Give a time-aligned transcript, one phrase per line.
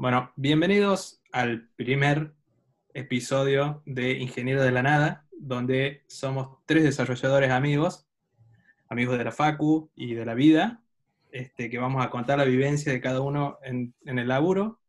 [0.00, 2.32] Bueno, bienvenidos al primer
[2.94, 8.08] episodio de Ingeniero de la Nada, donde somos tres desarrolladores amigos,
[8.88, 10.82] amigos de la Facu y de la vida,
[11.32, 14.80] este, que vamos a contar la vivencia de cada uno en, el laburo.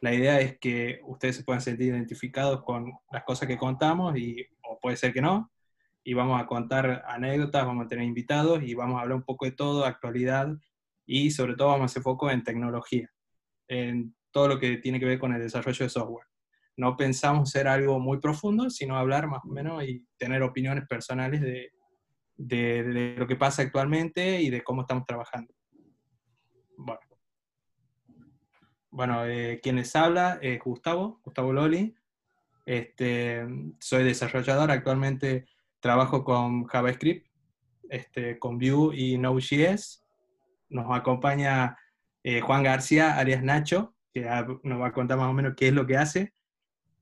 [0.00, 4.44] La idea es que ustedes se puedan sentir identificados con las cosas que contamos, y,
[4.68, 5.52] o puede ser que no,
[6.02, 9.44] y vamos a contar anécdotas, vamos a tener invitados y vamos a hablar un poco
[9.44, 10.48] de todo, actualidad,
[11.06, 13.08] y sobre todo vamos a hacer foco en tecnología,
[14.38, 16.26] todo lo que tiene que ver con el desarrollo de software.
[16.76, 21.40] No pensamos ser algo muy profundo, sino hablar más o menos y tener opiniones personales
[21.40, 21.72] de,
[22.36, 25.52] de, de lo que pasa actualmente y de cómo estamos trabajando.
[26.76, 27.00] Bueno,
[28.90, 31.96] bueno eh, quien les habla es Gustavo, Gustavo Loli.
[32.64, 33.44] Este,
[33.80, 35.46] soy desarrollador, actualmente
[35.80, 37.26] trabajo con JavaScript,
[37.90, 40.04] este, con Vue y Node.js.
[40.68, 41.76] Nos acompaña
[42.22, 44.22] eh, Juan García, alias Nacho, que
[44.62, 46.32] nos va a contar más o menos qué es lo que hace.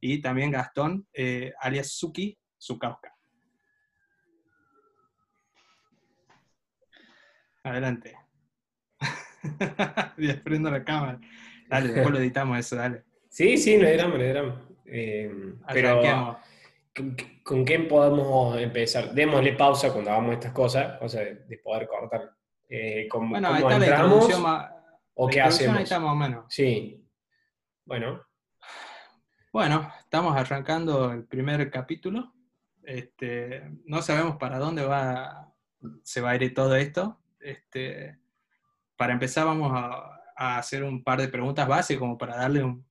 [0.01, 3.15] Y también Gastón, eh, alias Suki, Sukauska.
[7.63, 8.16] Adelante.
[10.18, 11.21] ya prendo la cámara.
[11.68, 13.04] Dale, después lo editamos eso, dale.
[13.29, 14.63] Sí, sí, no hay drama, no hay drama.
[14.85, 16.38] Eh, pero.
[17.43, 19.13] ¿con, qué podemos empezar?
[19.13, 22.30] Démosle pausa cuando hagamos estas cosas, cosa de, de poder cortar.
[22.68, 24.76] Eh, ¿cómo, Bueno, ahí está la entramos introducción más-
[25.17, 25.77] o qué hacemos?
[25.79, 26.45] Ahí está más o menos.
[26.49, 27.03] Sí.
[27.85, 28.23] Bueno,
[29.53, 32.33] Bueno, estamos arrancando el primer capítulo.
[32.83, 35.53] Este, no sabemos para dónde va,
[36.03, 37.19] se va a ir todo esto.
[37.41, 38.19] Este,
[38.97, 42.87] para empezar, vamos a, a hacer un par de preguntas base como para darle un-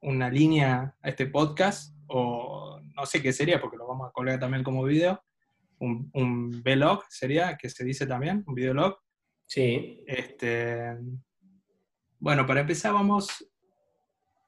[0.00, 4.38] una línea a este podcast, o no sé qué sería, porque lo vamos a colgar
[4.38, 5.20] también como video.
[5.80, 8.96] Un, un vlog sería, que se dice también, un videolog.
[9.46, 10.04] sí.
[10.06, 10.96] Este,
[12.18, 13.46] bueno, para empezar vamos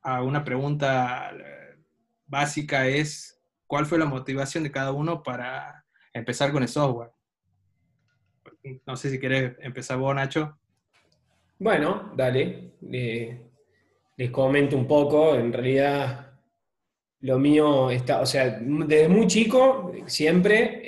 [0.03, 1.77] a una pregunta eh,
[2.27, 7.11] básica, es ¿cuál fue la motivación de cada uno para empezar con el software?
[8.87, 10.59] No sé si querés empezar vos, Nacho.
[11.59, 12.73] Bueno, dale.
[12.81, 13.51] Le-
[14.17, 15.35] les comento un poco.
[15.35, 16.39] En realidad,
[17.21, 20.83] lo mío está, o sea, desde muy chico, siempre,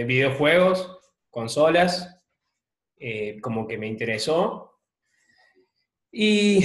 [0.00, 0.98] eh, videojuegos,
[1.30, 2.22] consolas,
[2.98, 4.73] eh, como que me interesó.
[6.16, 6.60] Y,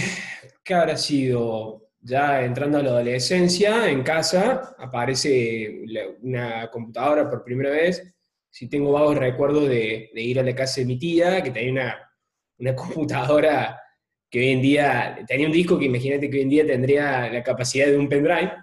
[0.64, 1.90] ¿qué habrá sido?
[2.02, 5.84] Ya entrando a la adolescencia, en casa, aparece
[6.22, 8.16] una computadora por primera vez.
[8.52, 11.72] Si tengo vagos recuerdos de, de ir a la casa de mi tía, que tenía
[11.72, 12.12] una,
[12.60, 13.82] una computadora
[14.30, 17.42] que hoy en día, tenía un disco que imagínate que hoy en día tendría la
[17.42, 18.54] capacidad de un pendrive.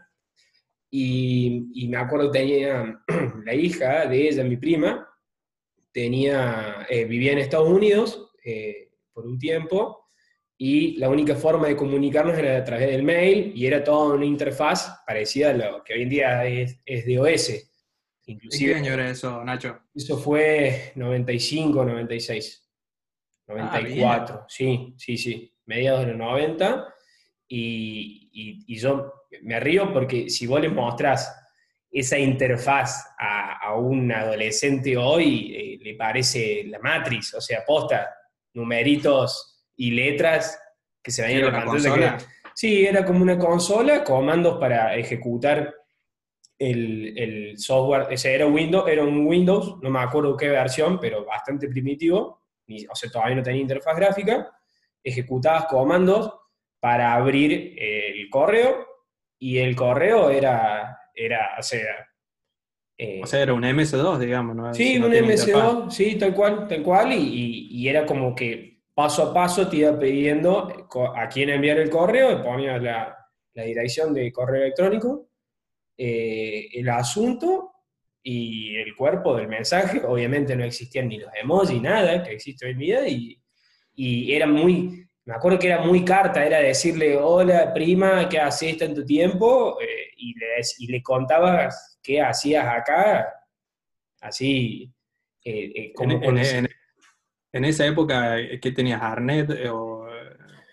[0.89, 3.03] Y, y me acuerdo tenía
[3.45, 5.05] la hija de ella, mi prima,
[5.91, 10.06] tenía, eh, vivía en Estados Unidos eh, por un tiempo,
[10.59, 14.25] y la única forma de comunicarnos era a través del mail, y era toda una
[14.25, 17.49] interfaz parecida a lo que hoy en día es, es de OS.
[17.49, 17.62] ¿De
[18.25, 19.78] qué Inclusive, año era eso, Nacho?
[19.94, 22.62] eso fue 95, 96,
[23.49, 26.93] Ah, 94, sí, sí, sí, mediados de los 90.
[27.49, 29.12] Y, y- y yo
[29.43, 31.33] me río porque si vos le mostrás
[31.91, 38.09] esa interfaz a, a un adolescente hoy, eh, le parece la Matrix, o sea, posta,
[38.55, 40.60] numeritos y letras
[41.03, 41.72] que se ven en ¿Era la pantalla.
[41.91, 42.16] consola?
[42.19, 45.75] que- Sí, era como una consola, comandos para ejecutar
[46.59, 51.25] el, el software, ese era Windows, era un Windows, no me acuerdo qué versión, pero
[51.26, 54.50] bastante primitivo, ni- o sea, todavía no tenía interfaz gráfica,
[55.04, 56.32] ejecutabas comandos
[56.81, 58.87] para abrir el correo,
[59.38, 62.08] y el correo era, era o sea...
[62.97, 64.72] eh, O sea, era un MS2, digamos, ¿no?
[64.72, 65.53] Sí, Si no un tiene interfaz.
[65.75, 69.69] MS2, sí, tal cual, tal cual, y, y- y era como que paso a paso
[69.69, 73.15] te iba pidiendo a quién enviar el correo, ponía la,
[73.53, 75.29] la dirección de correo electrónico,
[75.99, 77.73] eh, el asunto
[78.23, 80.01] y el cuerpo del mensaje.
[80.03, 83.39] Obviamente no existían ni los emojis, nada que existe hoy en día, y,
[83.95, 88.79] y era muy, me acuerdo que era muy carta, era decirle, hola prima, ¿qué haces
[88.79, 89.79] tanto tiempo?
[89.81, 89.87] Eh,
[90.17, 93.29] y, le, dec- y le contabas qué hacías acá,
[94.23, 94.91] así,
[95.44, 96.69] eh, como En, con- en- en-
[97.56, 99.00] en esa época, ¿qué tenías?
[99.03, 99.50] ¿Arnet?
[99.50, 100.06] eh, O,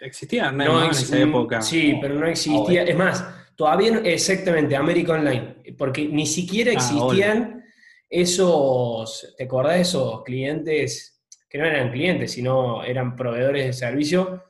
[0.01, 1.61] ¿Existía Arnet No no, en esa época?
[1.61, 2.83] Sí, pero no existía.
[2.83, 3.25] Es más,
[3.55, 7.63] todavía no, exactamente, América Online, porque ni siquiera Ah, existían
[8.09, 14.43] esos, ¿te acordás de esos clientes que no eran clientes, sino eran proveedores de servicio?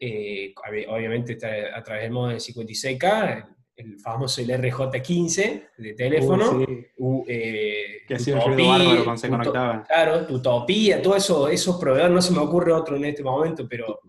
[0.00, 5.62] Eh, ob- obviamente está a través del modo de 56K, el, el famoso el RJ15
[5.78, 6.50] de teléfono.
[6.52, 6.86] Uh, sí.
[6.98, 9.82] u- eh, Que hacía un Utopía, ruido bárbaro cuando se conectaban.
[9.84, 14.00] Claro, Utopía, todo eso, esos proveedores, no se me ocurre otro en este momento, pero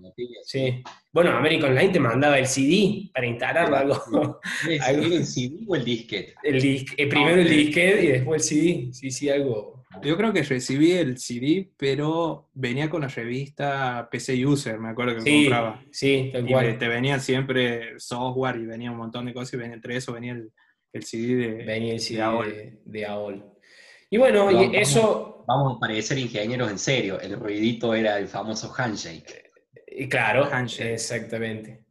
[0.43, 0.83] Sí,
[1.15, 3.75] Bueno, América Online te mandaba el CD para instalarlo,
[4.05, 4.39] algo.
[4.67, 6.35] ¿El, algo- el CD o el disquete?
[6.43, 7.53] El dis- eh, primero el ok.
[7.53, 8.93] disquete y después el CD.
[8.93, 9.83] Sí, sí, algo.
[10.03, 15.15] Yo creo que recibí el CD, pero venía con la revista PC User, me acuerdo
[15.15, 15.81] que Sí, compraba.
[15.89, 16.77] sí, tal Y cual.
[16.77, 20.33] te venían siempre software y venía un montón de cosas y venía entre eso venía
[20.33, 20.51] el,
[20.91, 21.63] el CD de...
[21.63, 22.49] Venía el CD de AOL.
[22.49, 23.45] de, de AOL.
[24.09, 24.81] Y bueno, Vamos, y vamos.
[24.81, 27.17] eso, Vamos a parecer ingenieros en serio.
[27.21, 29.44] El ruidito era el famoso handshake.
[29.97, 30.93] Y claro, Handshake.
[30.93, 31.85] exactamente.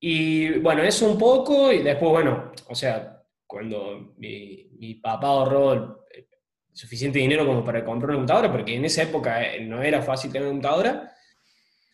[0.00, 6.04] Y bueno, eso un poco, y después, bueno, o sea, cuando mi, mi papá ahorró
[6.14, 6.26] eh,
[6.72, 10.30] suficiente dinero como para comprar una computadora, porque en esa época eh, no era fácil
[10.30, 11.12] tener una computadora,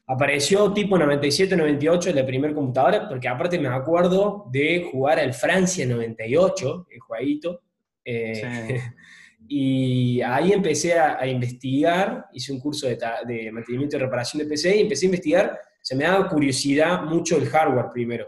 [0.07, 5.87] apareció tipo 97, 98 la primera computadora, porque aparte me acuerdo de jugar al Francia
[5.87, 7.63] 98, el jueguito.
[8.05, 8.75] eh, Sí.
[9.47, 14.49] Y ahí empecé a, a investigar, hice un curso de, de mantenimiento y reparación de
[14.49, 18.27] PC y empecé a investigar, se me daba curiosidad mucho el hardware primero.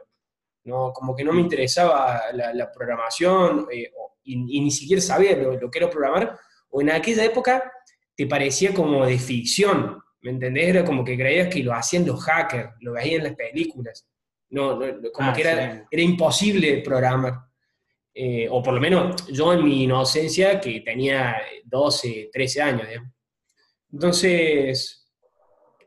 [0.64, 3.90] No, como que no me interesaba la, la programación eh,
[4.24, 6.36] y, y ni siquiera sabía lo, lo que era programar,
[6.70, 7.72] o en aquella época
[8.16, 10.68] te parecía como de ficción, ¿me entendés?
[10.68, 14.08] Era como que creías que lo hacían los hackers, lo veían en las películas.
[14.50, 15.80] No, no, no, como Ah, que era, sí.
[15.90, 17.45] era imposible programar.
[18.18, 22.88] Eh, o por lo menos yo en mi inocencia, que tenía 12, 13 años.
[22.88, 23.12] digamos.
[23.92, 25.10] Entonces,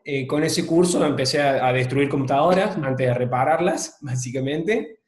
[0.04, 5.00] eh, con ese curso empecé a, a destruir computadoras antes de repararlas, básicamente.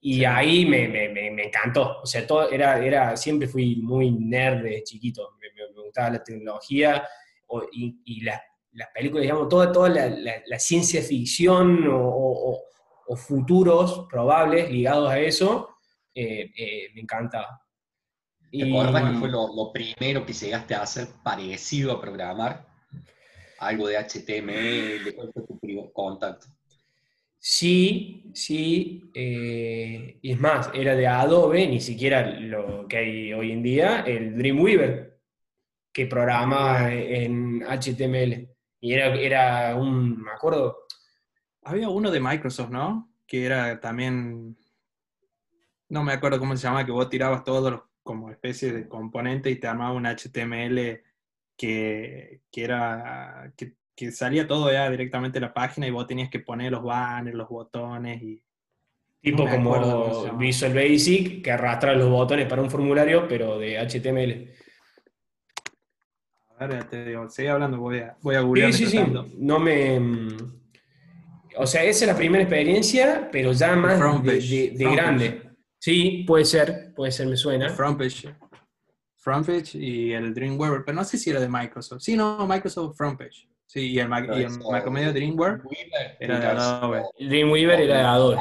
[0.00, 0.24] Y Sí.
[0.24, 2.00] ahí me, me- me- me encantó.
[2.02, 5.30] O sea, todo era, era, siempre fui muy nerd de chiquito.
[5.40, 5.48] Me,
[5.82, 7.06] gustaba la tecnología
[7.46, 8.42] o- y, y la-
[8.72, 12.62] las películas, digamos, toda, toda la, la- la ciencia ficción o- o-
[13.06, 15.68] o futuros probables ligados a eso,
[16.14, 17.60] eh, eh, me encantaba.
[18.50, 22.66] ¿Te Y- acuerdas que fue lo, lo primero que llegaste a hacer parecido a programar?
[23.58, 26.46] Algo de HTML, ¿cuál fue tu primer contacto?
[27.38, 33.52] Sí, sí, eh, y es más, era de Adobe, ni siquiera lo que hay hoy
[33.52, 35.20] en día, el Dreamweaver,
[35.92, 38.48] que programa en HTML.
[38.80, 40.86] Y era, era un, me acuerdo,
[41.62, 43.12] Había uno de Microsoft, ¿no?
[43.26, 44.56] Que era también...
[45.94, 49.52] No me acuerdo cómo se llama, que vos tirabas todos los como especie de componentes
[49.52, 51.00] y te armaba un HTML
[51.56, 53.52] que, que era...
[53.56, 56.82] Que, que salía todo ya directamente de la página y vos tenías que poner los
[56.82, 58.42] banners, los botones y...
[59.20, 60.36] tipo No como.
[60.36, 64.52] Visual Basic, que arrastra los botones para un formulario, pero de HTML.
[66.58, 69.04] A ver, ya te digo, sigue hablando, voy a, voy a Sí, sí, sí,
[69.38, 70.00] no me...
[70.00, 70.36] mm,
[71.58, 75.53] O sea, esa es la primera experiencia, pero ya más de, grande.
[75.84, 77.68] Sí, puede ser, puede ser, me suena.
[77.68, 78.34] Frontpage.
[79.18, 82.00] Frontpage y el Dreamweaver, pero no sé si era de Microsoft.
[82.00, 83.46] Sí, no, Microsoft Frontpage.
[83.66, 87.02] Sí, y el, Mac- y el Eso, Macromedia Dreamweaver Dreamweaver, era de Windows, Adobe.
[87.18, 88.36] El Dreamweaver era de Adobe.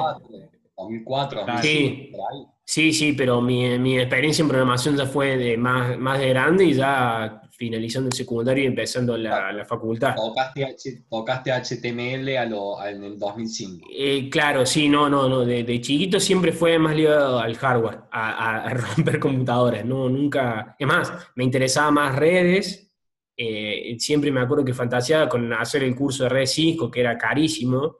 [0.77, 1.53] 2004, Claro.
[1.61, 2.45] 2005, por ahí.
[2.63, 6.63] Sí, sí, pero mi, mi experiencia en programación ya fue de más, más de grande
[6.63, 10.15] y ya finalizando el secundario y empezando la, la facultad.
[10.15, 13.87] Tocaste, tocaste HTML a lo, en el 2005.
[13.95, 15.45] Eh, claro, sí, no, no, no.
[15.45, 19.85] De, de chiquito siempre fue más ligado al hardware, a, a- romper computadoras.
[19.85, 20.75] No, nunca.
[20.79, 22.91] Es más, me interesaba más redes.
[23.37, 27.17] eh, siempre me acuerdo que fantaseaba con hacer el curso de redes Cisco, que era
[27.17, 27.97] carísimo.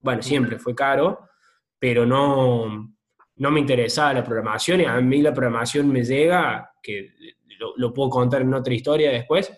[0.00, 1.20] Bueno, siempre fue caro,
[1.78, 2.92] pero no,
[3.36, 4.80] no me interesaba la programación.
[4.80, 7.10] Y a mí la programación me llega, que
[7.58, 9.52] lo, lo puedo contar en otra historia después,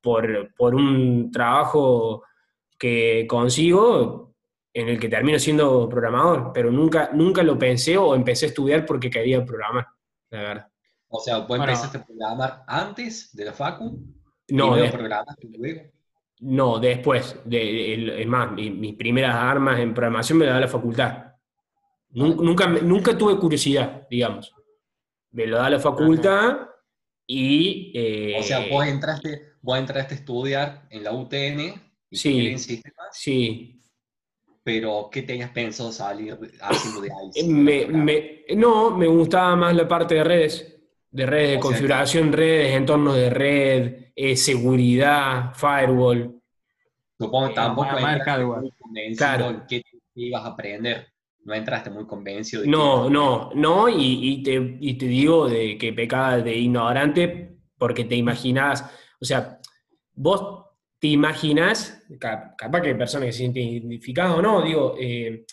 [0.00, 2.22] por, por un trabajo
[2.78, 4.34] que consigo
[4.72, 8.86] en el que termino siendo programador, pero nunca, nunca lo pensé o empecé a estudiar
[8.86, 9.86] porque quería programar,
[10.30, 10.68] la verdad.
[11.08, 11.64] O sea, vos Bueno.
[11.64, 13.98] empezaste a programar antes de la Facu,
[14.50, 15.82] No, de- programaste luego.
[16.40, 17.40] no después.
[17.44, 21.24] De, el- es más, mi- mis primeras armas en programación me las da la facultad.
[22.10, 24.54] Nun- Nunca, me- nunca tuve curiosidad, digamos.
[25.32, 26.67] Me lo da la facultad
[27.28, 27.92] y...
[27.94, 31.74] eh, O sea, vos entraste, vos entraste a estudiar en la UTN,
[32.10, 32.30] Sí.
[32.30, 33.80] ingeniería en sistemas, Sí,
[34.64, 37.30] pero ¿qué tenías pensado salir haciendo de ahí?
[37.34, 40.76] Eh, Me- me- no, me gustaba más la parte de redes,
[41.10, 46.40] de redes de O sea, configuración, redes, entornos de red, eh, seguridad, firewall.
[47.18, 48.60] Supongo que eh, tampoco entraste hardware.
[48.60, 49.50] muy convencido Claro.
[49.50, 49.82] en qué
[50.14, 51.08] ibas a aprender.
[51.48, 53.94] No entraste muy convencido de No, que- no, no, y,
[54.32, 58.84] y te, y te digo de que pecaba de ignorante porque te imaginás,
[59.18, 59.58] o sea,
[60.12, 60.66] vos
[60.98, 65.46] te imaginás, ca- capaz que hay personas que se sienten identificadas o no, digo, eh,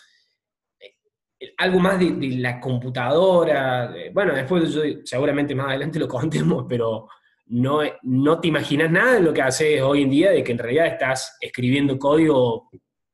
[1.40, 6.66] eh, algo más de, de la computadora, bueno, después yo seguramente más adelante lo contemos,
[6.70, 7.08] pero
[7.46, 10.58] no, no te imaginas nada de lo que haces hoy en día, de que en
[10.58, 12.70] realidad estás escribiendo código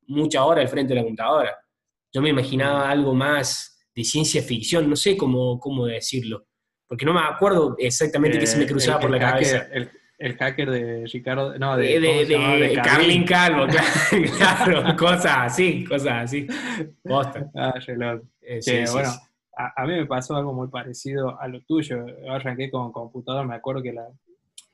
[0.08, 1.58] muchas horas al frente de la computadora.
[2.14, 6.46] Yo me imaginaba algo más de ciencia ficción, no sé cómo, cómo decirlo,
[6.88, 9.68] porque no me acuerdo exactamente qué se me Eh, cruzaba el- por la hacker- cabeza.
[9.74, 12.38] El, el hacker de Ricardo, no, De, de, de,
[12.68, 13.24] de Carlin.
[13.26, 13.66] Calvo,
[14.38, 16.46] claro, claro, cosas así, cosas así.
[17.04, 17.50] Posta.
[17.56, 17.74] Ah.
[18.42, 19.20] Eh, sí, sí, bueno, sí.
[19.58, 22.06] a, a mí me pasó algo muy parecido a lo tuyo.
[22.08, 24.06] Yo arranqué con computador, me acuerdo que la,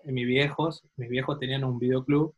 [0.04, 2.34] en mis viejos, mis viejos tenían un videoclub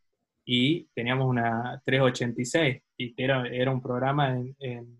[0.46, 5.00] y teníamos una 386 y era, era un programa en, en-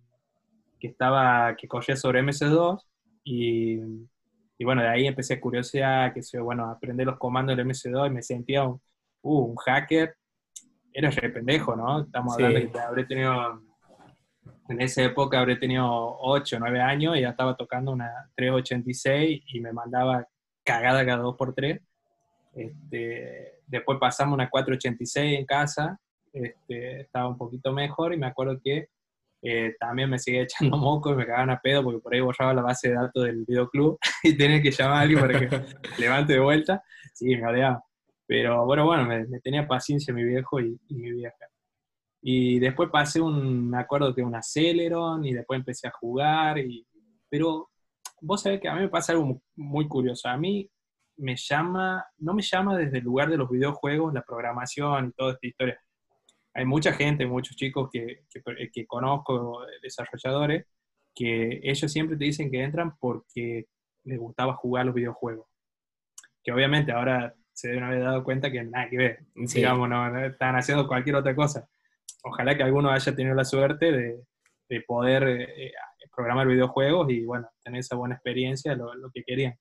[0.80, 2.82] que estaba que corría sobre MS2
[3.26, 3.74] y,
[4.58, 8.08] y bueno, de ahí empecé a curiosear, que sé, bueno, aprender los comandos del MS2
[8.08, 8.80] y me sentía un,
[9.24, 10.16] uh, un hacker.
[10.94, 12.02] Era re pendejo, ¿no?
[12.02, 12.44] Estamos Sí.
[12.44, 13.62] hablando que habré tenido
[14.70, 15.86] en esa época habré tenido
[16.22, 20.26] 8 o 9 años y ya estaba tocando una 386 y me mandaba
[20.64, 21.82] cagada cada 2x3.
[22.56, 26.00] Este, después pasamos una 486 en casa,
[26.46, 28.90] este, estaba un poquito mejor y me acuerdo que
[29.42, 32.54] eh, también me seguía echando moco y me cagaban a pedo porque por ahí borraba
[32.54, 35.50] la base de datos del videoclub y tenía que llamar a alguien para que
[36.00, 36.84] levante de vuelta.
[37.14, 37.84] Sí, me odiaba.
[38.26, 41.36] Pero bueno, bueno, me, me tenía paciencia mi viejo y, y mi vieja.
[42.22, 46.58] Y después pasé un, me acuerdo que un Aceleron y después empecé a jugar.
[46.60, 46.86] Y,
[47.30, 47.70] pero
[48.22, 50.28] vos sabés que a mí me pasa algo mu- muy curioso.
[50.28, 50.70] A mí
[51.18, 55.34] me llama, no me llama desde el lugar de los videojuegos, la programación y toda
[55.34, 55.82] esta historia.
[56.60, 60.66] Hay mucha gente, muchos chicos que, que, que conozco, desarrolladores,
[61.16, 63.68] que ellos siempre te dicen que entran porque
[64.04, 65.48] les gustaba jugar los videojuegos.
[66.44, 69.20] Que obviamente ahora se deben haber dado cuenta que nada que ver.
[69.46, 69.60] Sí.
[69.60, 71.70] Digamos, no, no están haciendo cualquier otra cosa.
[72.24, 74.20] Ojalá que alguno haya tenido la suerte de,
[74.68, 75.72] de poder eh, eh,
[76.14, 79.56] programar videojuegos y, bueno, tener esa buena experiencia, lo, lo que querían.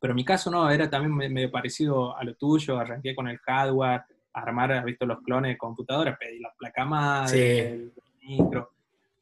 [0.00, 3.28] Pero en mi caso no, era también me- medio parecido a lo tuyo, arranqué con
[3.28, 4.02] el hardware,
[4.42, 7.60] armar, has visto los clones de computadora, pedí la placa madre, Sí.
[7.60, 7.92] el
[8.22, 8.70] micro.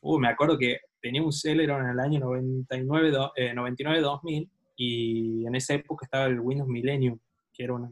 [0.01, 5.47] Uh, me acuerdo que tenía un Celeron en el año 99, do- eh, 99-2000 y
[5.47, 7.19] en esa época estaba el Windows Millennium,
[7.53, 7.91] que era, una,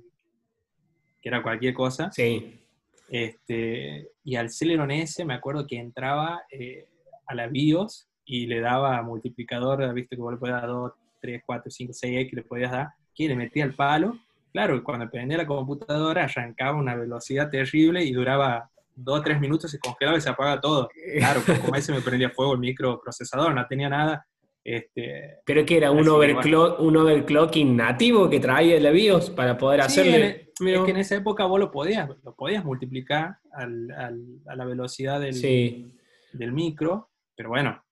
[1.22, 2.10] que era cualquier cosa.
[2.12, 2.60] Sí,
[3.08, 6.86] Este, y al Celeron S me acuerdo que entraba eh,
[7.26, 11.42] a la BIOS y le daba multiplicador, viste que vos le podías dar 2, 3,
[11.44, 14.18] 4, 5, 6X, le podías dar, que le metía el palo.
[14.54, 19.40] Claro, cuando prendía la computadora arrancaba a una velocidad terrible y duraba 2 o 3
[19.40, 20.88] minutos, se congelaba y se apagaba todo.
[21.18, 24.24] Claro, pues como ese me prendía fuego el microprocesador, no tenía nada.
[24.62, 29.80] Este, Creo que era un, overclock, un overclocking nativo que traía la BIOS para poder
[29.82, 30.26] Sí, hacerle.
[30.60, 34.54] en- es que en esa época vos lo podías, lo podías multiplicar al- al- a
[34.54, 35.92] la velocidad del, Sí,
[36.32, 37.82] del micro, pero bueno,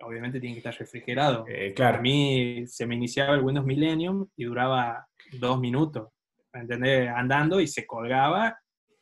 [0.00, 1.44] obviamente tiene que estar refrigerado.
[1.48, 2.00] eh, A claro.
[2.00, 6.08] mí se me iniciaba el Windows Millennium y duraba dos minutos,
[6.52, 7.08] ¿me entendés?
[7.08, 8.58] Andando y se colgaba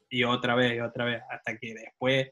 [0.08, 2.30] y otra vez, y otra vez, hasta que después,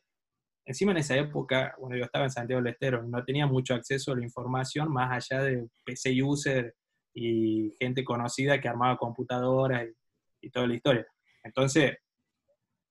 [0.65, 4.13] encima en esa época, bueno, yo estaba en Santiago del Estero, no tenía mucho acceso
[4.13, 6.75] a la información más allá de PC user
[7.15, 11.07] y gente conocida que armaba computadoras y, y toda la historia.
[11.45, 11.97] Entonces,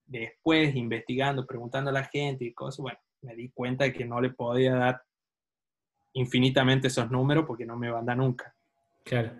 [0.05, 4.21] después investigando, preguntando a la gente y cosas, bueno, me di cuenta de que no
[4.21, 5.01] le podía dar
[6.13, 8.55] infinitamente esos números porque no me van a dar nunca.
[9.03, 9.31] claro.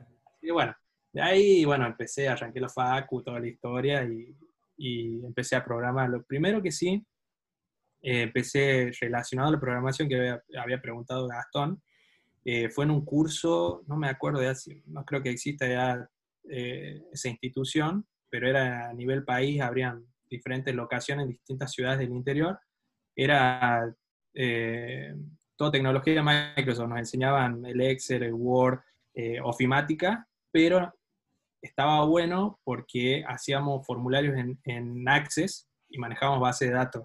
[0.42, 0.76] Y bueno,
[1.18, 4.38] de ahí, bueno, empecé, arranqué la facu, toda la historia y,
[4.78, 6.08] y empecé a programar.
[6.12, 7.04] Lo primero que sí,
[8.04, 11.82] eh, empecé relacionado a la programación que había, había preguntado Gastón,
[12.46, 16.08] eh, fue en un curso, no me acuerdo ya, si- no creo que exista ya
[16.52, 22.12] eh, esa institución, pero era a nivel país, habrían diferentes locaciones en distintas ciudades del
[22.12, 22.60] interior.
[23.16, 23.92] Era
[24.36, 25.16] eh,
[25.56, 28.82] toda tecnología de Microsoft, nos enseñaban el Excel, el Word,
[29.16, 30.94] eh, ofimática, pero
[31.62, 37.04] estaba bueno porque hacíamos formularios en, en Access y manejábamos base de datos.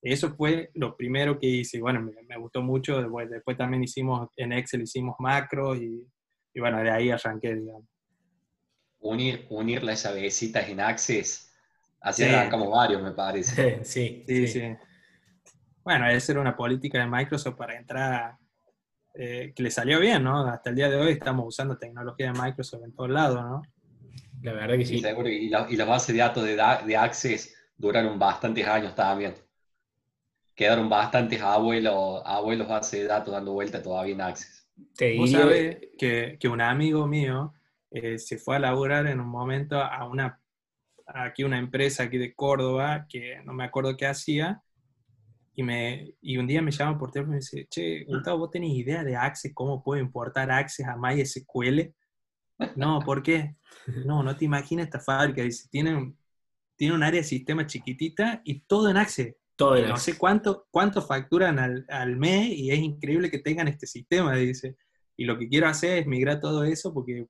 [0.00, 1.80] Eso fue lo primero que hice.
[1.80, 3.00] Bueno, me, me gustó mucho.
[3.00, 6.06] Después, después también hicimos en Excel, hicimos macros y,
[6.54, 7.84] y bueno, de ahí arranqué, digamos.
[9.00, 11.52] Unir, unir las llavecitas en Access,
[12.00, 12.28] así Sí.
[12.28, 13.80] arrancamos varios, me parece.
[13.84, 14.62] sí, Sí, sí.
[15.84, 18.36] Bueno, esa era una política de Microsoft para entrar,
[19.14, 20.46] eh, que le salió bien, ¿no?
[20.46, 23.62] Hasta el día de hoy estamos usando tecnología de Microsoft en todos lados, ¿no?
[24.42, 25.00] La verdad que Sí, sí.
[25.02, 25.28] seguro.
[25.28, 29.34] Y, la- y las bases de datos de, de Access duraron bastantes años también.
[30.54, 34.68] Quedaron bastantes abuelos, abuelos bases de datos dando vuelta todavía en Access.
[34.96, 37.54] Te Vos sabés que, que un amigo mío
[37.90, 40.40] eh, se fue a laburar en un momento a una,
[41.06, 44.60] aquí una empresa aquí de Córdoba, que no me acuerdo qué hacía,
[45.54, 48.50] y, me, y un día me llama por teléfono y me dice, che, Gustavo, ¿vos
[48.50, 51.92] tenés idea de Access, cómo puedo importar Access a MySQL?
[52.76, 53.56] No, ¿por qué?
[54.04, 56.18] No, no te imaginas esta fábrica, dice, tiene, un-
[56.76, 59.34] tiene un área de sistema chiquitita y todo en Access.
[59.56, 60.14] Todo en no Access.
[60.14, 64.76] sé cuánto, cuánto facturan al, al mes y es increíble que tengan este sistema, dice.
[65.16, 67.26] Y lo que quiero hacer es migrar todo eso porque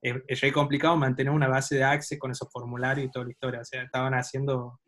[0.00, 3.30] es, es re complicado mantener una base de Access con esos formularios y toda la
[3.32, 3.60] historia.
[3.60, 4.80] O sea, estaban haciendo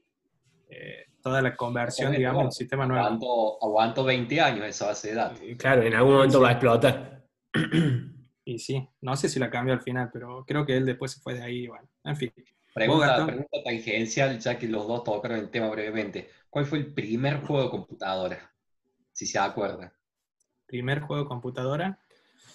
[0.68, 3.04] eh, toda la conversión, digamos, bueno, del sistema nuevo.
[3.04, 5.40] Aguanto, aguanto 20 años esa base de datos.
[5.58, 6.42] Claro, en algún momento Sí.
[6.42, 7.26] va a explotar.
[8.44, 11.20] Y sí, no sé si la cambió al final, pero creo que él después se
[11.20, 11.66] fue de ahí.
[11.66, 12.32] Bueno, en fin.
[12.74, 13.26] Pregunta,
[13.64, 16.30] tangencial, ya que los dos tocaron el tema brevemente.
[16.48, 18.52] ¿Cuál fue el primer juego de computadora?
[19.12, 19.92] Si se acuerdan,
[20.66, 21.98] Primer juego de computadora.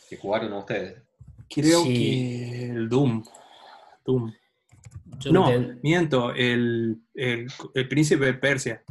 [0.10, 1.02] que jugaron ustedes.
[1.50, 1.94] Creo Sí.
[1.94, 3.24] que el Doom.
[4.06, 4.34] Doom.
[5.20, 5.50] Yo No,
[5.84, 8.84] miento, el, el, el príncipe de Persia.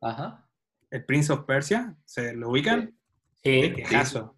[0.00, 0.46] Ajá.
[0.90, 2.96] El Prince of Persia, ¿se lo ubican?
[3.42, 3.60] Sí.
[3.60, 4.36] Qué quejazo.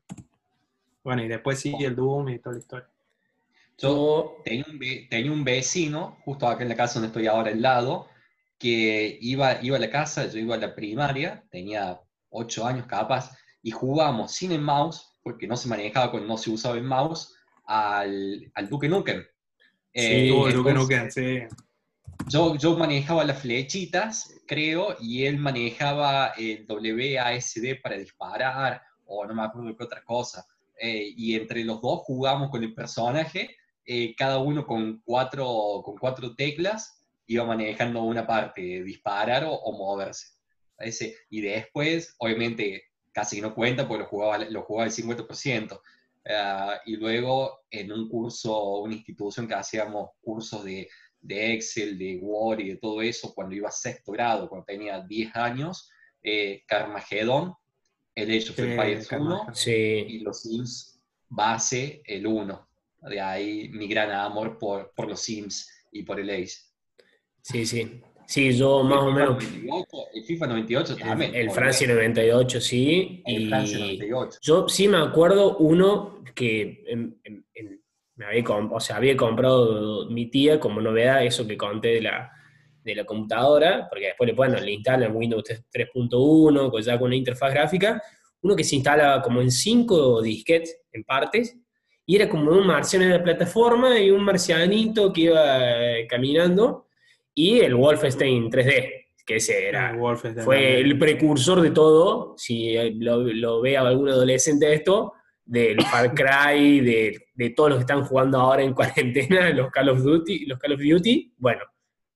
[1.06, 2.88] Bueno, y después sí el Doom y toda la historia.
[3.78, 7.52] Yo tenía un, ve- tenía un vecino, justo acá en la casa donde estoy ahora
[7.52, 8.08] al lado,
[8.58, 13.36] que iba, iba a la casa, yo iba a la primaria, tenía 8 años capaz,
[13.62, 17.36] y jugábamos sin el mouse, porque no se manejaba cuando no se usaba el mouse,
[17.66, 19.22] al, al Duke Nukem.
[19.92, 21.38] Eh, Tuvo el Duke Nukem, sí.
[22.28, 29.34] Yo, yo manejaba las flechitas, creo, y él manejaba el WASD para disparar, o no
[29.34, 30.44] me acuerdo qué otra cosa.
[30.78, 35.96] Eh, y entre los dos jugamos con el personaje, eh, cada uno con cuatro, con
[35.96, 40.36] cuatro teclas, iba manejando una parte, disparar o, moverse.
[41.30, 45.80] Y después, obviamente, casi no cuenta porque lo jugaba, lo jugaba el 50%.
[46.28, 50.88] Ah, y luego en un curso, una institución que hacíamos cursos de,
[51.20, 55.00] de Excel, de Word y de todo eso, cuando iba a sexto grado, cuando tenía
[55.00, 55.90] 10 años,
[56.22, 57.54] eh, Carmageddon,
[58.16, 59.54] el Age of Empires 1 Carmageddon.
[59.54, 59.72] Sí.
[60.08, 62.68] y los Sims base, el 1.
[63.02, 66.50] De ahí mi gran amor por, por los Sims y por el Age.
[67.42, 68.00] Sí, sí.
[68.26, 69.44] Sí, yo más o menos.
[69.44, 71.32] FIFA 98, el FIFA 98 también.
[71.34, 71.50] El, el.
[71.52, 73.22] Francia 98, sí.
[73.24, 74.38] El y Francia 98.
[74.42, 77.80] yo sí me acuerdo uno que en- en- en-
[78.16, 82.32] me había, o sea, había comprado mi tía como novedad eso que conté de la,
[82.86, 87.16] de la computadora, porque después le ponen, le instalan Windows 3.1, con- ya con una
[87.16, 88.00] interfaz gráfica,
[88.42, 91.56] uno que se instala como en cinco disquetes, en partes,
[92.06, 96.86] y era como un marciano en la plataforma y un marcianito que iba eh, caminando,
[97.34, 98.90] y el Wolfenstein 3D,
[99.26, 99.96] que ese era, El
[100.44, 105.12] fue el precursor de todo, si eh, lo, lo ve algún adolescente esto,
[105.44, 109.88] del Far Cry, de, de todos los que están jugando ahora en cuarentena, los Call
[109.88, 111.62] of Duty, los Call of Duty, bueno,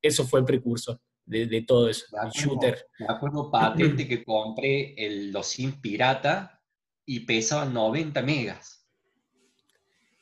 [0.03, 2.87] eso fue el precursor de, de todo eso, Me el acuerdo- shooter.
[2.99, 6.61] Me acuerdo patente que compré el, los Sims pirata
[7.07, 8.87] y pesaban 90 megas.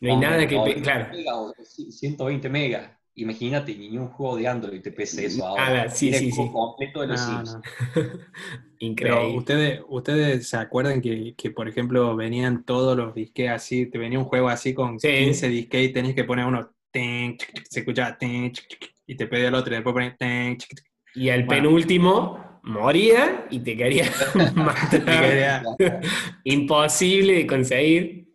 [0.01, 1.55] No hay nada que, pe- 90 claro, megas o
[1.91, 2.91] 120 megas.
[3.15, 5.91] Imagínate, ni un juego de Android te pesa eso ahora.
[5.91, 6.51] Sí, sí, sí.
[6.53, 7.55] completo de los No, Sims.
[7.55, 7.63] no.
[7.95, 8.13] Pero
[8.79, 9.37] increíble.
[9.39, 14.21] ustedes, ustedes se acuerdan que, que, por ejemplo, venían todos los disques así, te venía
[14.21, 15.09] un juego así con Sí.
[15.09, 18.17] 15 disques y tenías que poner uno, se escuchaba,
[19.09, 20.57] y te pedía el otro, y después ponía,
[21.15, 21.63] Y el Bueno.
[21.63, 24.05] penúltimo moría y te quería
[24.55, 25.05] matar.
[25.05, 25.63] quería-
[26.45, 28.29] Imposible de conseguir.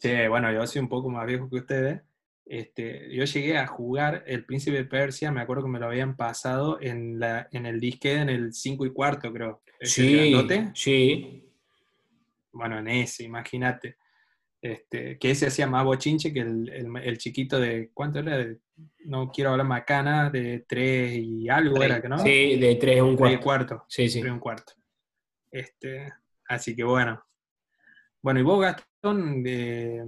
[0.00, 2.00] Che, bueno, yo soy un poco más viejo que ustedes.
[2.46, 6.16] Este, yo llegué a jugar el Príncipe de Persia, me acuerdo que me lo habían
[6.16, 9.62] pasado en, la, en el disque en el 5 y cuarto, creo.
[9.78, 10.32] Ese Sí,
[10.74, 11.44] sí.
[12.52, 13.98] Bueno, en ese, imagínate.
[14.60, 18.38] Este, que ese hacía más bochinche que el, el- el chiquito de, ¿cuánto era?
[18.38, 18.58] De-
[19.06, 21.86] no quiero hablar macana, de 3 y algo Tres.
[21.86, 22.16] era, que no?
[22.22, 23.42] Sí, de 3 a un Tres y cuarto.
[23.42, 23.84] cuarto.
[23.88, 24.20] Sí, sí.
[24.20, 24.72] Tres y un cuarto.
[25.50, 26.12] Este,
[26.48, 27.22] así que bueno.
[28.22, 30.04] Bueno, y vos, Gastón, de,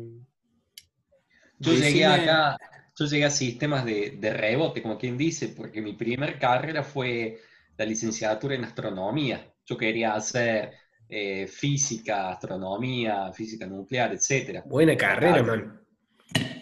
[1.58, 2.56] Yo llegué acá,
[2.98, 7.38] yo llegué a sistemas de, de rebote, como quien dice, porque mi primer carrera fue
[7.76, 9.52] la licenciatura en astronomía.
[9.66, 10.72] Yo quería hacer
[11.10, 14.62] eh, física, astronomía, física nuclear, etcétera.
[14.66, 15.42] Buena carrera, Acá.
[15.44, 15.80] man.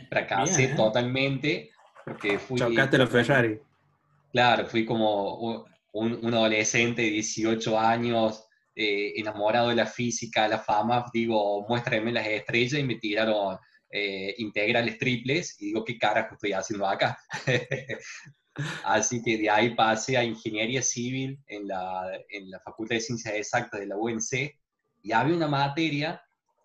[0.08, 0.76] Fracasé Bien, ¿eh?
[0.76, 1.70] totalmente
[2.04, 3.60] porque fui, chocaste los Ferrari.
[4.32, 8.48] claro, fui como un adolescente de 18 años
[8.80, 13.58] eh, enamorado de la física, la fama, digo, muéstrame las estrellas y me tiraron
[13.90, 17.18] eh, integrales triples y digo, ¿qué carajo estoy haciendo acá?
[18.84, 23.34] Así que de ahí pasé a ingeniería civil en la, en la Facultad de Ciencias
[23.34, 24.54] Exactas de la UNC
[25.02, 26.22] y había una materia,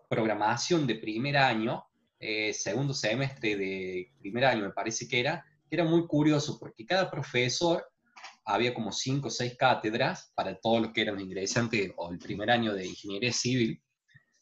[0.10, 1.86] programación de primer año,
[2.20, 6.86] eh, segundo semestre de primer año me parece que era, que era muy curioso porque
[6.86, 7.86] cada profesor,
[8.46, 12.52] había como cinco o seis cátedras para todos los que eran ingresantes o el primer
[12.52, 13.82] año de ingeniería civil,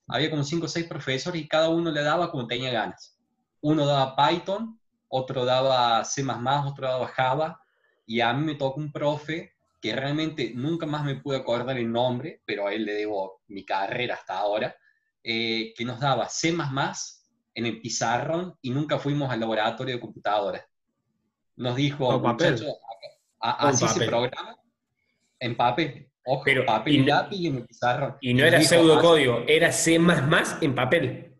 [0.08, 3.18] había como cinco o seis profesores y cada uno le daba como tenía ganas.
[3.62, 4.80] Uno daba Python,
[5.12, 6.24] otro daba C++,
[6.65, 7.62] otro daba Java,
[8.06, 11.91] y a mí me tocó un profe que realmente nunca más me pude acordar el
[11.91, 14.76] nombre, pero a él le debo mi carrera hasta ahora,
[15.24, 16.56] eh, que nos daba C++
[17.54, 20.63] en el pizarrón y nunca fuimos al laboratorio de computadoras.
[21.58, 22.65] Nos dijo, muchachos,
[23.39, 24.56] así se programa
[25.39, 26.08] en papel.
[26.24, 28.15] Ojo, Pero, papel y no- lápiz y en el pizarrón.
[28.21, 31.36] Y no nos era pseudocódigo, era C en papel.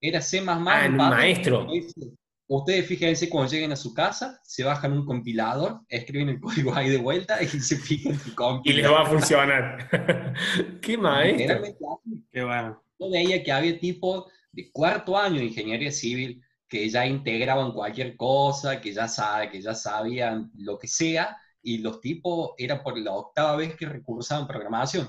[0.00, 1.16] Era C++ Ah, en en papel.
[1.18, 1.64] maestro.
[1.64, 2.12] Dice,
[2.50, 6.88] Ustedes fíjense cuando lleguen a su casa, se bajan un compilador, escriben el código ahí
[6.88, 8.82] de vuelta y se fijan su Y compilador.
[8.82, 10.34] les va a funcionar.
[10.80, 11.62] ¡Qué maestro!
[12.32, 12.82] Qué bueno.
[12.98, 18.16] Yo veía que había tipos de cuarto año de ingeniería civil que ya integraban cualquier
[18.16, 22.98] cosa, que ya, sabe, que ya sabían lo que sea, y los tipos era por
[22.98, 25.08] la octava vez que recursaban programación.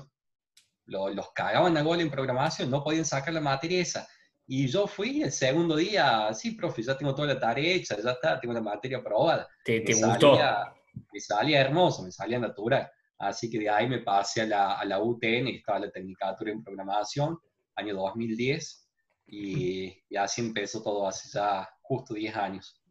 [0.84, 4.06] Lo- los cagaban a gol en programación, no podían sacar la materia esa.
[4.52, 8.10] Y yo fui el segundo día, sí, profe, ya tengo toda la tarea hecha, ya
[8.10, 9.48] está, tengo la materia aprobada.
[9.64, 10.34] Te, te me gustó.
[10.34, 10.74] Salía,
[11.12, 12.90] me salía hermoso, me salía natural.
[13.16, 16.64] Así que de ahí me pasé a la, a la UTN, estaba la Tecnicatura en
[16.64, 17.38] Programación,
[17.76, 18.88] año 2010,
[19.28, 22.82] y, y así empezó todo hace ya justo 10 años.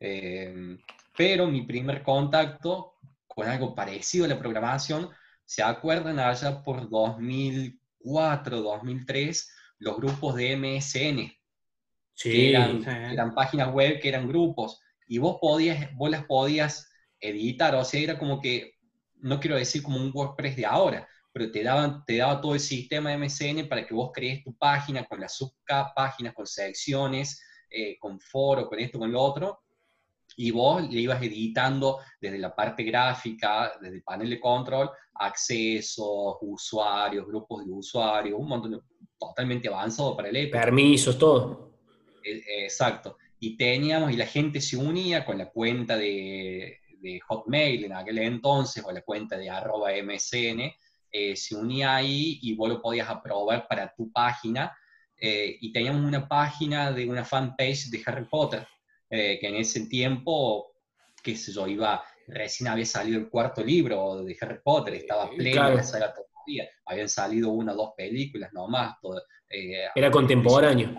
[0.00, 0.76] Eh,
[1.16, 2.94] pero mi primer contacto
[3.28, 5.10] con algo parecido a la programación,
[5.44, 11.32] ¿se acuerdan allá por 2004, 2003, los grupos de MSN?
[12.16, 12.46] que Sí.
[12.50, 12.90] eran, sí.
[12.90, 18.00] eran páginas web que eran grupos, y vos, podías, vos las podías editar, o sea,
[18.00, 18.74] era como que,
[19.16, 22.60] no quiero decir como un WordPress de ahora, pero te, daban, te daba todo el
[22.60, 27.98] sistema de MSN para que vos crees tu página con las subpáginas, con secciones, eh,
[27.98, 29.62] con foro, con esto, con lo otro,
[30.36, 36.36] y vos le ibas editando desde la parte gráfica, desde el panel de control, accesos,
[36.40, 38.80] usuarios, grupos de usuarios, un montón de,
[39.28, 40.60] totalmente avanzado para el época.
[40.60, 41.72] Permisos, todo.
[42.22, 43.18] Eh, Exacto.
[43.40, 48.18] Y teníamos, y la gente se unía con la cuenta de, de Hotmail en aquel
[48.18, 50.72] entonces, o la cuenta de arroba MSN,
[51.10, 54.76] eh, se unía ahí y vos lo podías aprobar para tu página.
[55.16, 58.66] eh, y teníamos una página de una fanpage de Harry Potter,
[59.08, 60.72] eh, que en ese tiempo,
[61.22, 65.52] qué sé yo, iba, recién había salido el cuarto libro de Harry Potter, estaba pleno
[65.52, 65.76] claro.
[65.76, 66.14] la saga
[66.86, 70.94] habían salido una o dos películas nomás, todo, eh, Era contemporáneo.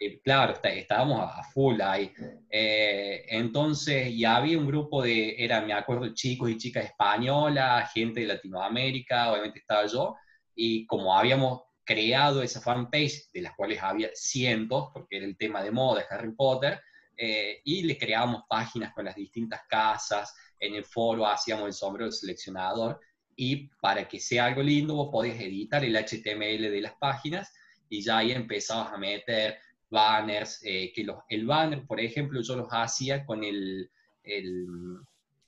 [0.00, 2.12] eh, claro, está- estábamos a a full ahí.
[2.50, 8.20] Eh, entonces, ya había un grupo de, era, me acuerdo, chicos y chicas españolas, gente
[8.20, 10.16] de Latinoamérica, obviamente estaba yo,
[10.54, 15.62] y como habíamos creado esa fanpage, de las cuales había cientos, porque era el tema
[15.62, 16.80] de moda de Harry Potter,
[17.16, 22.06] eh, y le creábamos páginas con las distintas casas, en el foro hacíamos el sombrero
[22.06, 23.00] del seleccionador,
[23.36, 27.52] y para que sea algo lindo, vos podías editar el HTML de las páginas,
[27.88, 29.58] y ya ahí empezabas a meter
[29.90, 33.90] banners, eh, que los, el banner, por ejemplo, yo los hacía con el,
[34.24, 34.66] el,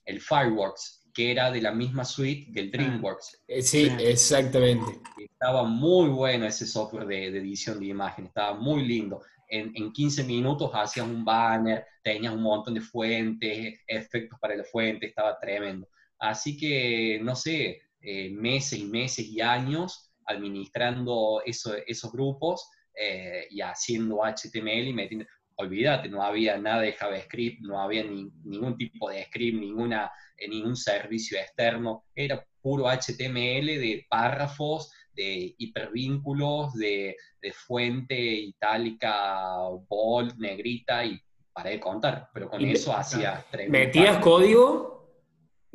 [0.05, 3.43] el Fireworks, que era de la misma suite del DreamWorks.
[3.47, 3.95] Eh, Sí, Sí.
[3.99, 4.99] exactamente.
[5.17, 9.21] Estaba muy bueno ese software de, de edición de imagen, estaba muy lindo.
[9.49, 14.63] En, en 15 minutos hacías un banner, tenías un montón de fuentes, efectos para la
[14.63, 15.87] fuente, estaba tremendo.
[16.19, 23.45] Así que, no sé, eh, meses y meses y años administrando eso- esos grupos eh,
[23.51, 25.25] y haciendo HTML y metiendo...
[25.59, 30.47] Olvídate, no había nada de JavaScript, no había ni- ningún tipo de script, ninguna, eh,
[30.47, 40.37] ningún servicio externo, era puro HTML de párrafos, de hipervínculos, de, de fuente itálica, bold,
[40.37, 41.19] negrita y
[41.51, 44.96] para de contar, pero con Y eso hacía tremendo ¿Metías código?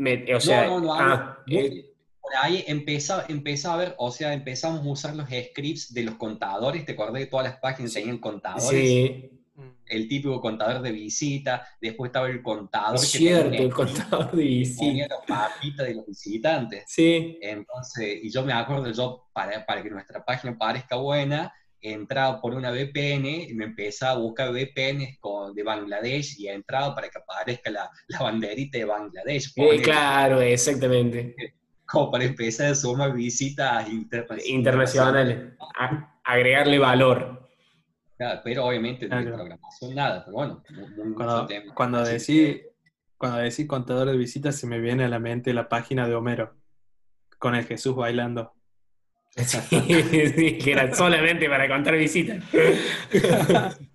[0.02, 4.10] Me- o sea, no, no, no, ah, eh, por ahí empezaba, empezaba a ver, o
[4.10, 7.92] sea, empezamos a usar los scripts de los contadores, te acordás que todas las páginas
[7.92, 9.30] tenían contadores, sí,
[9.86, 14.32] el típico contador de visita, después estaba el contador es que cierto, tenía el contador
[14.32, 15.08] de visita.
[15.14, 16.84] los mapitas de los visitantes.
[16.86, 22.40] Sí, Entonces, y yo me acuerdo, yo para, para que nuestra página parezca buena, entraba
[22.40, 27.08] por una VPN y me empezaba a buscar VPNs con, de Bangladesh y entraba para
[27.10, 29.52] que aparezca la, la banderita de Bangladesh.
[29.56, 31.34] eh, claro, exactamente.
[31.84, 35.52] Como para empezar a sumar visitas interna- Internacionales.
[35.78, 37.48] A- agregarle valor.
[38.16, 39.34] Claro, pero obviamente de Claro.
[39.34, 41.74] programación nada, pero bueno, mu- mu- Cuando, tema.
[41.74, 42.60] cuando decís
[43.18, 46.56] cuando decís contador de visitas, se me viene a la mente la página de Homero,
[47.38, 48.52] con el Jesús bailando.
[49.36, 49.58] Sí,
[50.36, 52.44] sí, que era solamente para contar visitas.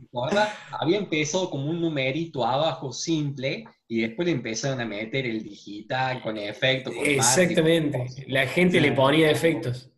[0.72, 6.22] Había empezado como un numerito abajo simple y después le empezaron a meter el digital
[6.22, 6.92] con efecto.
[6.92, 7.98] con Exactamente.
[7.98, 8.24] marketing.
[8.28, 9.92] La gente le ponía efectos.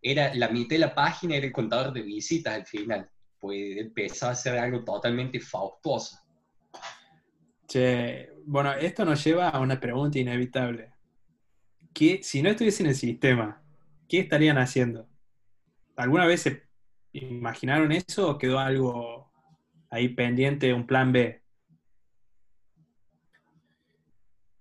[0.00, 3.08] Era, la mitad de la página era el contador de visitas al final.
[3.38, 6.16] Pues empezaba a ser algo totalmente faustuoso.
[7.66, 10.92] Che, bueno, esto nos lleva a una pregunta inevitable.
[11.92, 13.63] ¿Qué, si no estuviese en el sistema,
[14.08, 15.08] ¿qué estarían haciendo?
[15.96, 16.62] ¿Alguna vez se
[17.12, 19.30] imaginaron eso o quedó algo
[19.90, 21.40] ahí pendiente, un plan B?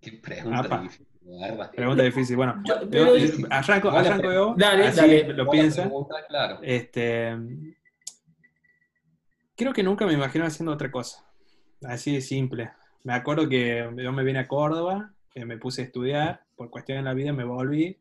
[0.02, 0.82] Qué pregunta Apa.
[0.82, 1.72] difícil, la.
[1.72, 2.36] Pregunta difícil.
[2.36, 5.34] Bueno, Yo- yo- arranco, Buena arranco yo, Dale, así dale.
[5.34, 6.60] lo pregunta, claro.
[6.62, 7.38] Este,
[9.56, 11.26] creo que nunca me imagino haciendo otra cosa.
[11.86, 12.72] Así de simple.
[13.04, 16.98] Me acuerdo que yo me vine a Córdoba, que me puse a estudiar, por cuestión
[16.98, 17.98] de la vida me volví,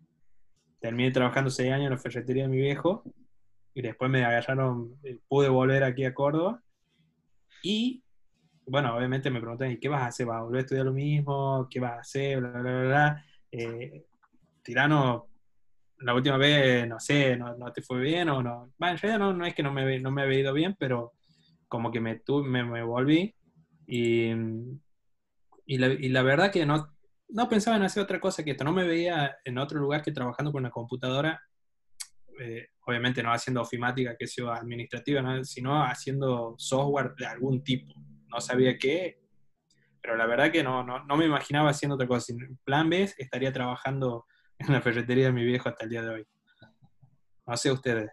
[0.82, 3.04] terminé trabajando seis años en la ferretería de mi viejo,
[3.72, 6.60] y después me agarraron, eh, pude volver aquí a Córdoba,
[7.62, 8.02] y
[8.66, 10.26] bueno, obviamente me preguntan, ¿y qué vas a hacer?
[10.26, 11.66] ¿Vas a volver a estudiar lo mismo?
[11.70, 12.40] ¿Qué vas a hacer?
[12.40, 13.24] Bla, bla, bla, bla.
[13.50, 14.04] Eh,
[14.62, 15.28] Tirano,
[15.98, 18.72] la última vez, no sé, no, no te fue bien o no.
[18.78, 21.12] Bueno, en realidad no, no es que no me, no me había ido bien, pero
[21.68, 23.34] como que me, tu- me, me volví
[23.86, 24.30] y,
[25.66, 26.92] y, la, y la verdad que no,
[27.32, 28.64] no pensaba en hacer otra cosa que esto.
[28.64, 31.40] No me veía en otro lugar que trabajando con una computadora,
[32.40, 35.44] eh, obviamente no haciendo ofimática, que sea administrativa, ¿no?
[35.44, 37.94] sino haciendo software de algún tipo.
[38.28, 39.20] No sabía qué,
[40.00, 42.32] pero la verdad que no, no, no me imaginaba haciendo otra cosa.
[42.32, 44.26] En plan B estaría trabajando
[44.58, 46.26] en la ferretería de mi viejo hasta el día de hoy.
[47.46, 48.10] No sé ustedes.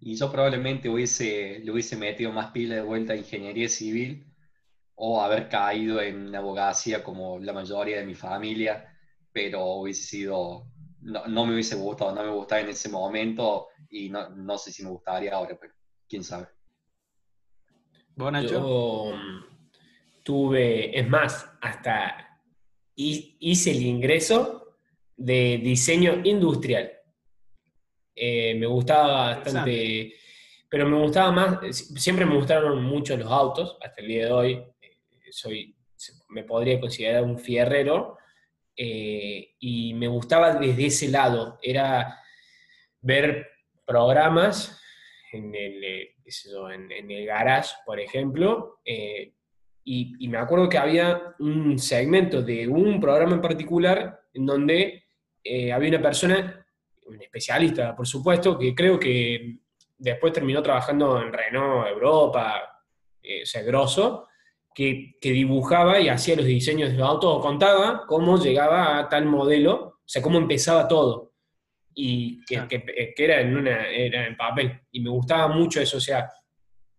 [0.00, 4.26] Y yo probablemente hubiese, le hubiese metido más pila de vuelta a ingeniería civil
[4.96, 8.92] o haber caído en la abogacía como la mayoría de mi familia,
[9.32, 10.66] pero hubiese sido,
[11.00, 14.72] no, no me hubiese gustado, no me gustaba en ese momento y no, no sé
[14.72, 15.72] si me gustaría ahora, pero
[16.08, 16.48] quién sabe.
[18.14, 18.48] ¿Vos, Nacho?
[18.48, 19.44] Yo mm,
[20.22, 22.40] tuve, es más, hasta
[22.94, 24.78] hi- hice el ingreso
[25.16, 26.90] de diseño industrial.
[28.14, 30.14] Eh, me gustaba bastante,
[30.70, 34.64] pero me gustaba más, siempre me gustaron mucho los autos, hasta el día de hoy.
[35.30, 35.76] Soy,
[36.28, 38.16] me podría considerar un fierrero,
[38.78, 42.20] eh, y me gustaba desde ese lado, era
[43.00, 43.48] ver
[43.86, 44.78] programas
[45.32, 46.14] en el, eh,
[46.74, 49.32] en, en el garage, por ejemplo, eh,
[49.82, 55.04] y, me acuerdo que había un segmento de un programa en particular en donde
[55.72, 56.66] había una persona,
[57.04, 59.58] un especialista, por supuesto, que creo que
[59.96, 62.82] después terminó trabajando en Renault Europa,
[63.22, 64.26] o sea, grosso,
[64.76, 69.08] que, que dibujaba y hacía los diseños de los autos o contaba cómo llegaba a
[69.08, 71.32] tal modelo, o sea, cómo empezaba todo
[71.94, 74.78] y que, que- que era, en una, era en papel.
[74.92, 76.30] Y me gustaba mucho eso, o sea,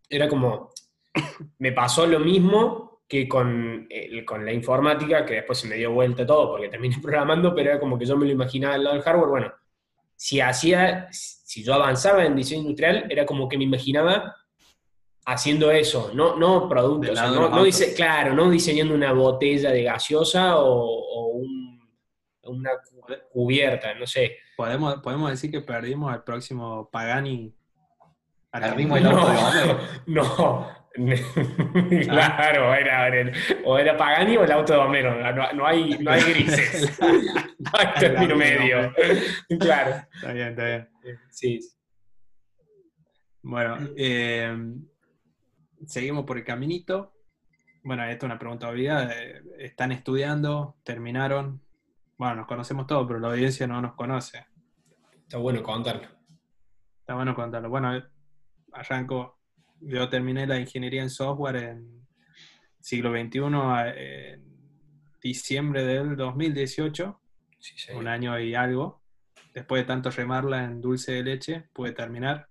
[0.09, 0.71] era como,
[1.59, 5.91] me pasó lo mismo que con, el- con la informática, que después se me dio
[5.91, 8.95] vuelta todo porque terminé programando, pero era como que yo me lo imaginaba al lado
[8.95, 9.29] del hardware.
[9.29, 9.53] Bueno,
[10.15, 14.35] si hacía, si yo avanzaba en diseño industrial, era como que me imaginaba
[15.27, 17.63] haciendo eso, no, no productos, o sea, no, no
[17.95, 21.77] claro, no diseñando una botella de gaseosa o, o un-
[22.43, 24.37] una cu- cubierta, no sé.
[24.55, 27.53] ¿Podemos, podemos decir que perdimos al próximo Pagani.
[28.49, 29.79] Perdimos el auto de Homero.
[30.07, 30.67] No,
[32.05, 33.31] claro, era, era-
[33.65, 37.69] o era Pagani o el auto de Homero, no, no hay, no hay grises, no
[37.73, 38.93] hay término medio.
[39.59, 40.89] Claro, Está bien, está bien.
[41.29, 41.59] sí.
[43.43, 44.57] Bueno, eh,
[45.85, 47.13] seguimos por el caminito.
[47.83, 49.09] Bueno, esto es una pregunta obvia.
[49.11, 50.77] eh, ¿Están estudiando?
[50.83, 51.61] ¿Terminaron?
[52.17, 54.45] Bueno, nos conocemos todos, pero la audiencia no nos conoce.
[55.23, 56.07] Está bueno contarlo.
[56.99, 57.69] Está bueno contarlo.
[57.69, 58.03] Bueno, eh,
[58.73, 59.39] arranco.
[59.79, 62.07] Yo terminé la ingeniería en software en
[62.79, 63.39] siglo XXI,
[63.95, 64.57] eh, en
[65.21, 67.21] diciembre del 2018,
[67.59, 67.91] Sí, sí.
[67.93, 69.01] un año y algo.
[69.53, 72.47] Después de tanto remarla en dulce de leche, pude terminar.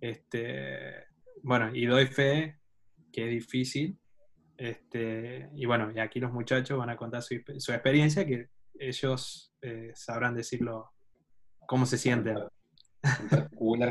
[0.00, 1.07] Este,
[1.42, 2.58] bueno, y doy fe
[3.12, 3.98] que es difícil.
[4.56, 8.48] Este, y bueno, y aquí los muchachos van a contar su, su experiencia, que
[8.78, 10.90] ellos eh, sabrán decirlo
[11.66, 12.38] cómo se sienten.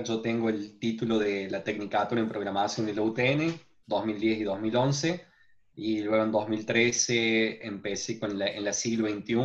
[0.05, 5.25] Yo tengo el título de la Tecnicatura en Programación de la UTN, 2010 y 2011,
[5.75, 9.35] y luego en 2013 empecé con la, en la siglo XXI.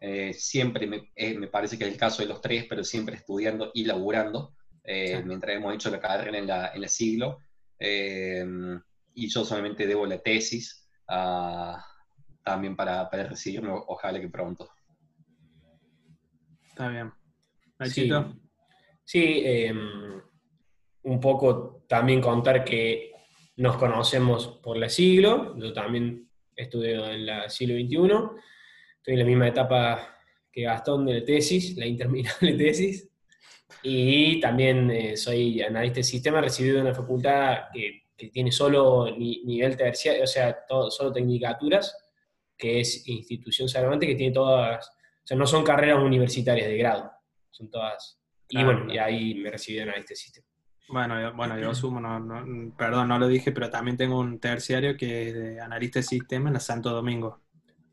[0.00, 3.16] Eh, siempre me, eh, me parece que es el caso de los tres, pero siempre
[3.16, 4.54] estudiando y laburando,
[4.90, 5.26] eh, Claro.
[5.26, 7.40] mientras hemos hecho la carrera en la, en la siglo.
[7.78, 8.44] Eh,
[9.14, 11.84] y yo solamente debo la tesis ah,
[12.42, 14.70] también para, para recibirme, ojalá que pronto.
[16.68, 17.12] Está bien.
[17.84, 18.36] Sí, Nachito,
[19.04, 19.72] Sí, eh,
[21.02, 23.12] un poco también contar que
[23.56, 28.40] nos conocemos por la siglo, yo también estudio en la siglo XXI,
[28.96, 30.16] estoy en la misma etapa
[30.52, 33.07] que Gastón de la tesis, la interminable tesis,
[33.82, 39.14] y también eh, soy analista de sistema recibido en una facultad que que tiene solo
[39.16, 41.96] ni- nivel terciario, o sea, todo, solo tecnicaturas,
[42.56, 47.12] que es institución Cervantes, que tiene todas, o sea, no son carreras universitarias de grado,
[47.52, 48.18] son todas.
[48.48, 48.92] y bueno, claro.
[48.94, 50.44] y ahí me recibí en este sistema.
[50.88, 54.40] Bueno, yo, bueno, yo sumo, no, no- perdón, no lo dije, pero también tengo un
[54.40, 57.40] terciario que es de analista de sistema en la Santo Domingo,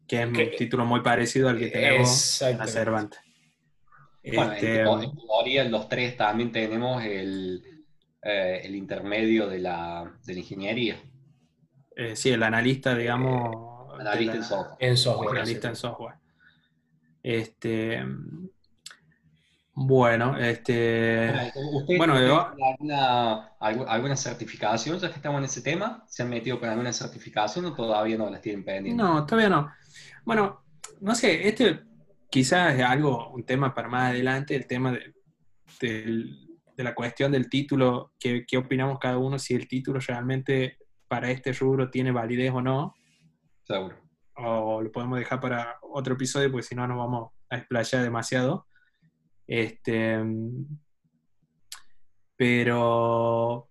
[0.08, 2.66] que es un título muy parecido al que tenemos en la.
[2.66, 3.20] Cervantes.
[4.26, 7.64] Bueno, en Este, teo- en teoría los tres también tenemos el,
[8.24, 10.98] eh, el intermedio de la, de la ingeniería,
[11.96, 13.98] eh, sí, el analista, digamos.
[13.98, 14.78] de analista la- en software.
[14.80, 15.30] En software.
[15.38, 16.16] analista en software.
[17.24, 18.04] Este,
[19.74, 26.04] bueno, este, ¿Ustedes bueno, yo- alguna, algu- alguna certificación, ya que estamos en ese tema?
[26.08, 29.06] ¿Se han metido con alguna certificación o todavía no las tienen pendientes?
[29.06, 29.72] no, todavía no.
[30.24, 30.64] Bueno,
[31.02, 31.82] no sé, este
[32.36, 34.92] quizás es algo, un tema para más adelante, el tema
[35.80, 36.26] de,
[36.76, 41.54] la cuestión del título, qué, qué opinamos cada uno, si el título realmente para este
[41.54, 42.94] rubro tiene validez o no,
[43.64, 43.96] Seguro.
[44.36, 48.68] o lo podemos dejar para otro episodio, porque si no nos vamos a explayar demasiado.
[49.48, 50.22] Este,
[52.36, 53.70] pero,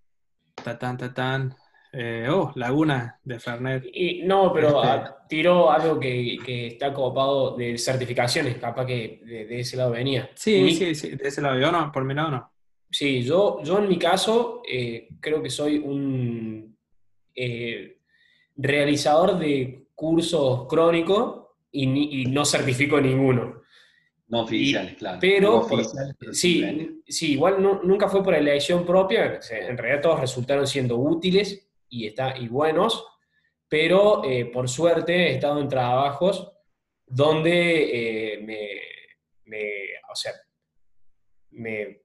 [0.55, 1.55] tatán, tatán,
[1.97, 3.85] eh, oh, Laguna de Fernet.
[3.93, 9.47] Y, no, pero Este- tiró algo que, que está copado de certificaciones, capaz que de,
[9.47, 10.29] de ese lado venía.
[10.35, 12.51] Sí, Mi- sí, sí, de ese lado, yo no, por mi lado no.
[12.91, 16.77] Sí, yo, yo en mi caso eh, creo que soy un
[17.35, 17.99] eh,
[18.57, 23.63] realizador de cursos crónicos y, ni- y no certifico ninguno.
[24.29, 25.19] No oficiales, claro.
[25.21, 25.83] pero No por-
[26.19, 26.61] pero sí.
[26.63, 31.64] Sí, sí, igual nu- nunca fue por elección propia, en realidad todos resultaron siendo útiles
[31.89, 33.07] y, está, y buenos,
[33.69, 36.53] pero eh, por suerte he estado en trabajos
[37.07, 38.69] donde eh, me,
[39.45, 40.33] me- o sea,
[41.51, 42.03] me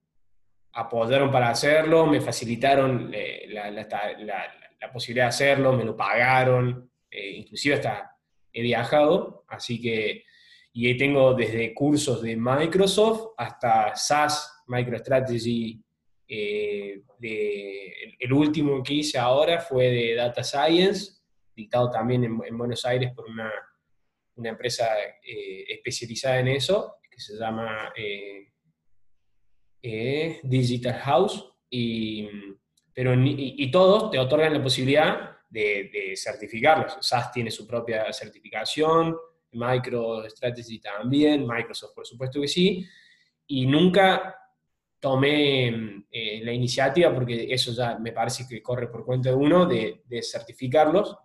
[0.74, 3.88] apoyaron para hacerlo, me facilitaron eh, la, la-
[4.20, 8.15] la- posibilidad de hacerlo, me lo pagaron, inclusive hasta
[8.54, 10.24] he viajado, así que
[10.72, 15.84] y tengo desde cursos de Microsoft hasta SaaS, MicroStrategy.
[16.32, 17.02] Eh,
[18.20, 21.24] el, último que hice ahora fue de Data Science,
[21.56, 23.52] dictado también en, en Buenos Aires por una,
[24.36, 24.88] una empresa
[25.24, 27.92] eh, especializada en eso, que se llama
[29.82, 31.52] eh, Digital House.
[31.72, 32.28] Y,
[32.94, 36.98] pero y, todos te otorgan la posibilidad de, de certificarlos.
[37.02, 39.15] SaaS tiene su propia certificación,
[39.52, 42.86] MicroStrategy también, Microsoft por supuesto que sí,
[43.48, 44.38] y nunca
[45.00, 49.66] tomé eh, la iniciativa, porque eso ya me parece que corre por cuenta de uno,
[49.66, 51.16] de, de certificarlos,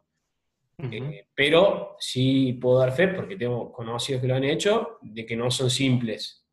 [0.79, 5.37] eh, pero sí puedo dar fe, porque tengo conocidos que lo han hecho, de que
[5.37, 6.45] no son simples.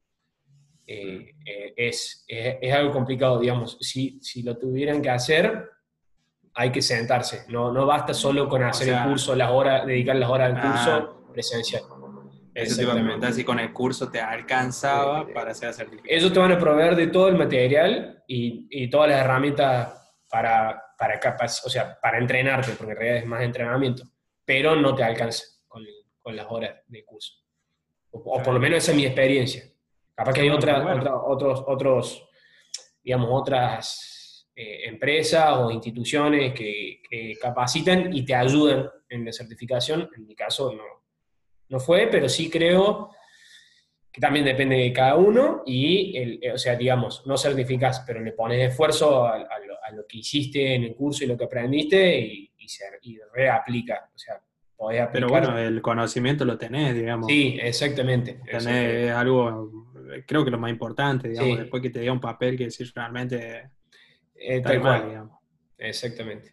[0.85, 1.33] Eh,
[1.75, 3.77] es, es- es algo complicado, digamos.
[3.81, 5.69] Si, si lo tuvieran que hacer,
[6.53, 7.45] hay que sentarse.
[7.47, 10.57] No, no basta solo con hacer sea, el curso, las horas, dedicar las horas al
[10.57, 11.83] ah, curso presencial.
[12.53, 16.17] Eso te iba a preguntar si con el curso te alcanzaba Eh, para hacer certificación.
[16.17, 20.81] Ellos te van a proveer de todo el material y, y todas las herramientas para,
[20.97, 24.03] para, capac- o sea, para entrenarte, porque en realidad es más entrenamiento,
[24.45, 25.83] pero no te alcanza con,
[26.21, 27.33] con las horas de curso.
[28.11, 29.63] O, o por lo menos esa es mi experiencia.
[30.13, 30.99] Capaz que hay otras, bueno.
[30.99, 32.29] otra- otros, otros,
[33.01, 40.09] digamos, otras eh, empresas o instituciones que, que capacitan y te ayudan en la certificación.
[40.15, 40.83] En mi caso no,
[41.71, 43.09] no fue, pero sí creo
[44.11, 48.33] que también depende de cada uno y, el, o sea, digamos, no certificas, pero le
[48.33, 51.45] pones esfuerzo a, a lo, a lo que hiciste en el curso y lo que
[51.45, 54.09] aprendiste y, y se y reaplica.
[54.13, 54.39] O sea,
[54.75, 55.11] podés aplicar.
[55.13, 57.27] Pero bueno, el conocimiento lo tenés, digamos.
[57.27, 58.33] sí, exactamente.
[58.33, 59.11] Tenés exactamente.
[59.11, 59.71] algo,
[60.27, 61.57] creo que lo más importante, digamos, Sí.
[61.61, 63.69] después que te diga un papel que decís realmente
[64.35, 65.39] Eh, está tal cual, digamos.
[65.77, 66.51] exactamente.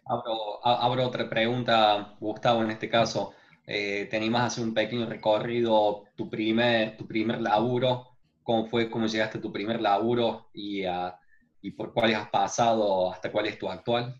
[0.63, 3.33] Abro otra pregunta, Gustavo, en este caso.
[3.71, 8.89] Eh, te animás a hacer un pequeño recorrido, tu primer, tu primer laburo, cómo fue,
[8.89, 11.15] cómo llegaste a tu primer laburo y, a-
[11.61, 14.19] y por cuáles has pasado hasta cuál es tu actual.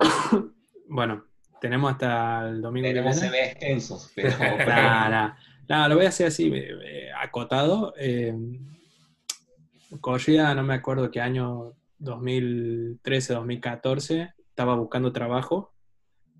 [0.88, 1.24] Bueno,
[1.60, 3.28] tenemos hasta el domingo Tenemos viene.
[3.36, 4.30] CV extensos, pero,
[4.66, 5.36] Nah, nah.
[5.68, 7.92] Nah, lo voy a hacer así, eh, eh, acotado.
[7.98, 8.34] Eh,
[10.00, 15.72] corría, no me acuerdo qué año, 2013, 2014, estaba buscando trabajo.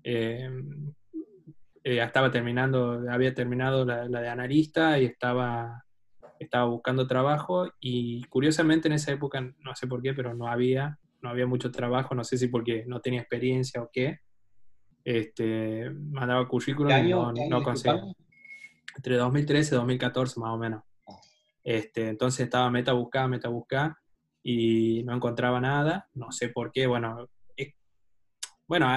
[0.03, 0.49] Eh,
[1.85, 5.85] eh, estaba terminando, había terminado la, la de analista y estaba,
[6.39, 10.97] estaba buscando trabajo y curiosamente en esa época, no sé por qué, pero no había,
[11.21, 14.19] no había mucho trabajo, no sé si porque no tenía experiencia o qué.
[15.03, 18.01] Este, mandaba currículum ¿Qué y no, ¿Qué año, no conseguía
[18.95, 20.83] entre 2013 y 2014 más o menos.
[21.63, 23.95] Este, entonces estaba meta a buscar, meta a buscar
[24.41, 27.75] y no encontraba nada, no sé por qué, bueno, es-
[28.67, 28.87] bueno,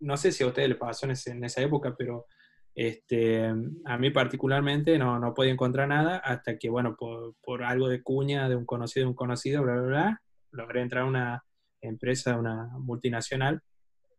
[0.00, 2.26] no sé si a ustedes les pasó en, esa época, pero
[2.74, 3.44] este,
[3.84, 8.02] a mí particularmente no, no podía encontrar nada hasta que, bueno, por, por, algo de
[8.02, 11.44] cuña de un conocido de un conocido, bla, bla, bla, logré entrar a una
[11.80, 13.60] empresa, una multinacional.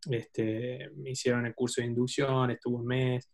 [0.10, 3.30] Este, me hicieron el curso de inducción, estuve un mes,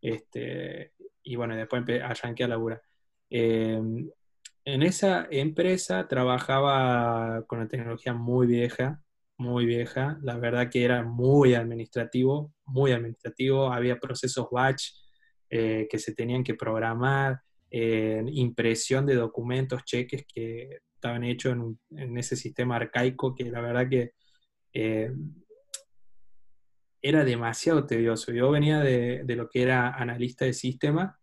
[0.00, 2.82] este, y bueno, después arranqué a laburar.
[3.30, 3.80] Eh,
[4.66, 9.02] en esa empresa trabajaba con una tecnología muy vieja,
[9.36, 10.18] muy vieja.
[10.22, 13.72] La verdad que era muy administrativo, muy administrativo.
[13.72, 14.90] Había procesos batch
[15.50, 21.56] eh, que se tenían que programar, impresión de documentos, cheques que estaban hechos
[21.90, 24.12] en, ese sistema arcaico que la verdad que
[24.72, 25.10] eh,
[27.02, 28.32] era demasiado tedioso.
[28.32, 31.18] Yo venía de, de, lo que era analista de sistema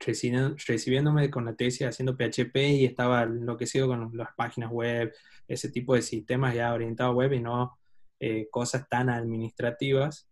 [0.00, 5.12] recibiéndome con la tesis haciendo PHP y estaba enloquecido con las páginas web,
[5.46, 7.78] ese tipo de sistemas ya orientados web y no
[8.20, 10.28] eh, cosas tan administrativas.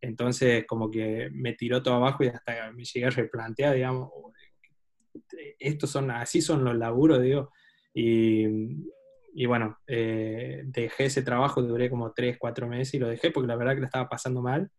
[0.00, 4.10] Entonces, como que me tiró todo abajo y hasta me llegué a replantear, digamos,
[5.58, 7.52] estos son, así son los laburos, digo.
[7.92, 8.46] Y,
[9.34, 13.48] y bueno, eh, dejé ese trabajo, duré como 3, 4 meses y lo dejé porque
[13.48, 14.70] la verdad que lo estaba pasando mal.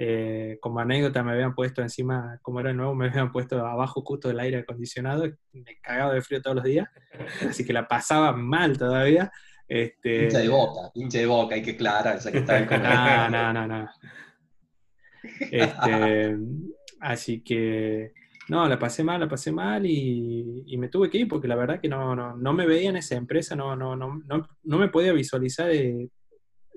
[0.00, 4.28] Eh, como anécdota me habían puesto encima, como era nuevo, me habían puesto abajo justo
[4.28, 6.86] del aire acondicionado, me cagaba de frío todos los días,
[7.50, 9.28] así que la pasaba mal todavía.
[9.66, 10.20] Este...
[10.20, 12.60] Pinche de boca, pinche de boca, hay que aclarar, que está
[13.28, 13.88] No, no, no, no.
[15.50, 16.36] Este,
[17.00, 18.12] así que,
[18.48, 21.56] no, la pasé mal, la pasé mal y, y, me tuve que ir porque la
[21.56, 24.78] verdad que no, no, no me veía en esa empresa, no, no, no, no, no
[24.78, 26.08] me podía visualizar de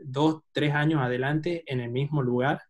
[0.04, 2.62] dos, tres años adelante en el mismo lugar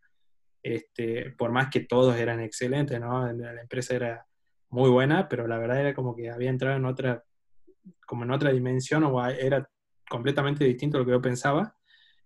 [0.62, 3.30] este, por más que todos eran excelentes, ¿no?
[3.32, 4.26] La empresa era
[4.68, 7.24] muy buena, pero la verdad era como que había entrado en otra,
[8.06, 9.68] como en otra dimensión o era
[10.08, 11.76] completamente distinto a lo que yo pensaba.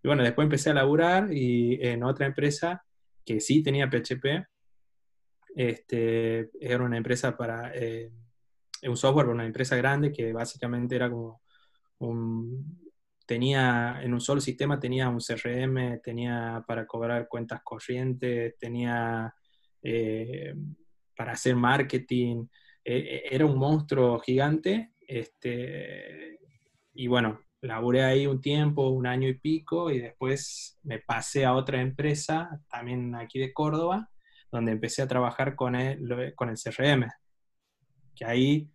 [0.03, 2.84] Y bueno, después empecé a laburar y en otra empresa
[3.24, 4.47] que sí tenía PHP,
[5.57, 8.12] este, era una empresa para, eh,
[8.82, 11.41] un software para una empresa grande que básicamente era como
[11.99, 12.86] un,
[13.27, 19.35] tenía en un solo sistema tenía un CRM, tenía para cobrar cuentas corrientes, tenía
[19.83, 20.55] eh,
[21.16, 22.47] para hacer marketing,
[22.85, 24.93] e, e, era un monstruo gigante.
[25.07, 26.39] Este,
[26.95, 31.55] y bueno, laburé ahí un tiempo, un año y pico, y después me pasé a
[31.55, 34.11] otra empresa, también aquí de Córdoba,
[34.53, 37.09] donde empecé a trabajar con el, con el CRM.
[38.14, 38.70] Que ahí,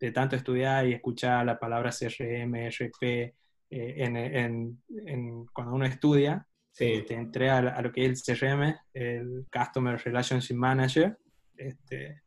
[0.00, 3.34] de tanto estudiar y escuchar la palabra CRM, RP,
[3.74, 6.46] eh, en, cuando uno estudia,
[6.78, 11.16] este, entré a, lo que es el CRM, el Customer Relationship Manager,
[11.56, 12.20] este,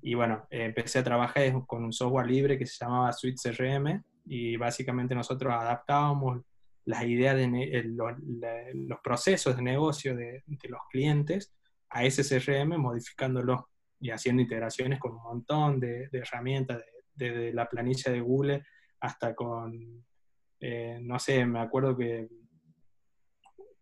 [0.00, 4.56] y bueno, empecé a trabajar con un software libre que se llamaba Suite CRM, y
[4.56, 6.42] básicamente nosotros adaptábamos
[6.84, 11.54] las ideas de los, procesos de negocio de, los clientes
[11.90, 13.68] a ese CRM, modificándolo
[14.00, 16.82] y haciendo integraciones con un montón de, herramientas,
[17.14, 18.64] desde la planilla de Google
[18.98, 20.04] hasta con
[20.62, 22.28] eh, no sé, me acuerdo que,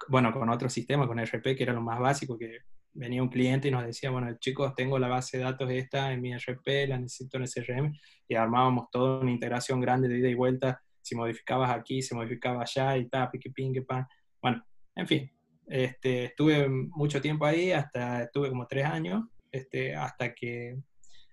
[0.09, 2.61] bueno, con otro sistema, con RP, que era lo más básico, que
[2.95, 6.23] venía un cliente y nos decía, bueno, chicos, tengo la base de datos esta en
[6.23, 7.93] mi RP, la necesito en SRM,
[8.27, 12.63] y armábamos toda una integración grande de ida y vuelta, si modificabas aquí, se modificaba
[12.63, 14.07] allá, y tal, piqui, ping, pan.
[14.41, 14.65] Bueno,
[14.95, 15.31] en fin,
[15.67, 20.79] este, estuve mucho tiempo ahí, hasta estuve como tres años, este, hasta que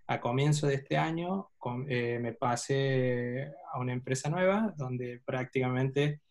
[0.08, 1.50] a comienzo de este año
[1.90, 6.22] eh, me pasé a una empresa nueva donde prácticamente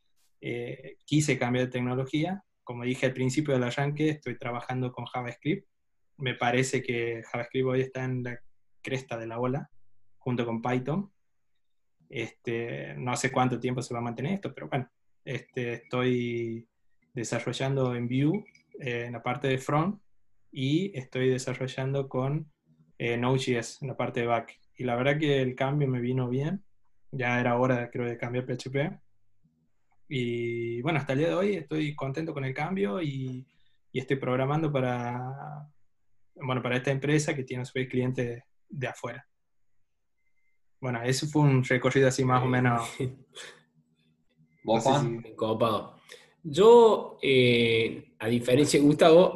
[0.41, 2.43] eh, quise cambiar de tecnología.
[2.65, 5.69] Como dije al principio del arranque, estoy trabajando con JavaScript.
[6.17, 8.41] Me parece que JavaScript hoy está en la
[8.83, 9.71] cresta de la ola,
[10.19, 11.13] junto con Python.
[12.09, 14.89] Este, no sé cuánto tiempo se va a mantener esto, pero bueno,
[15.25, 16.67] este, estoy
[17.13, 18.45] desarrollando en Vue
[18.81, 20.01] eh, en la parte de front
[20.51, 22.51] y estoy desarrollando con
[22.99, 24.59] eh, Node.js en la parte de back.
[24.77, 26.65] Y la verdad que el cambio me vino bien.
[27.11, 28.99] Ya era hora, creo, de cambiar PHP.
[30.09, 33.47] Y bueno, hasta el día de hoy estoy contento con el cambio y,
[33.93, 35.67] estoy programando para,
[36.35, 39.27] bueno, para esta empresa que tiene a su vez clientes de afuera.
[40.79, 42.83] Bueno, eso fue un recorrido así más o menos.
[44.65, 44.85] ¿Vos,
[46.43, 49.33] Yo, eh, a diferencia de Gustavo,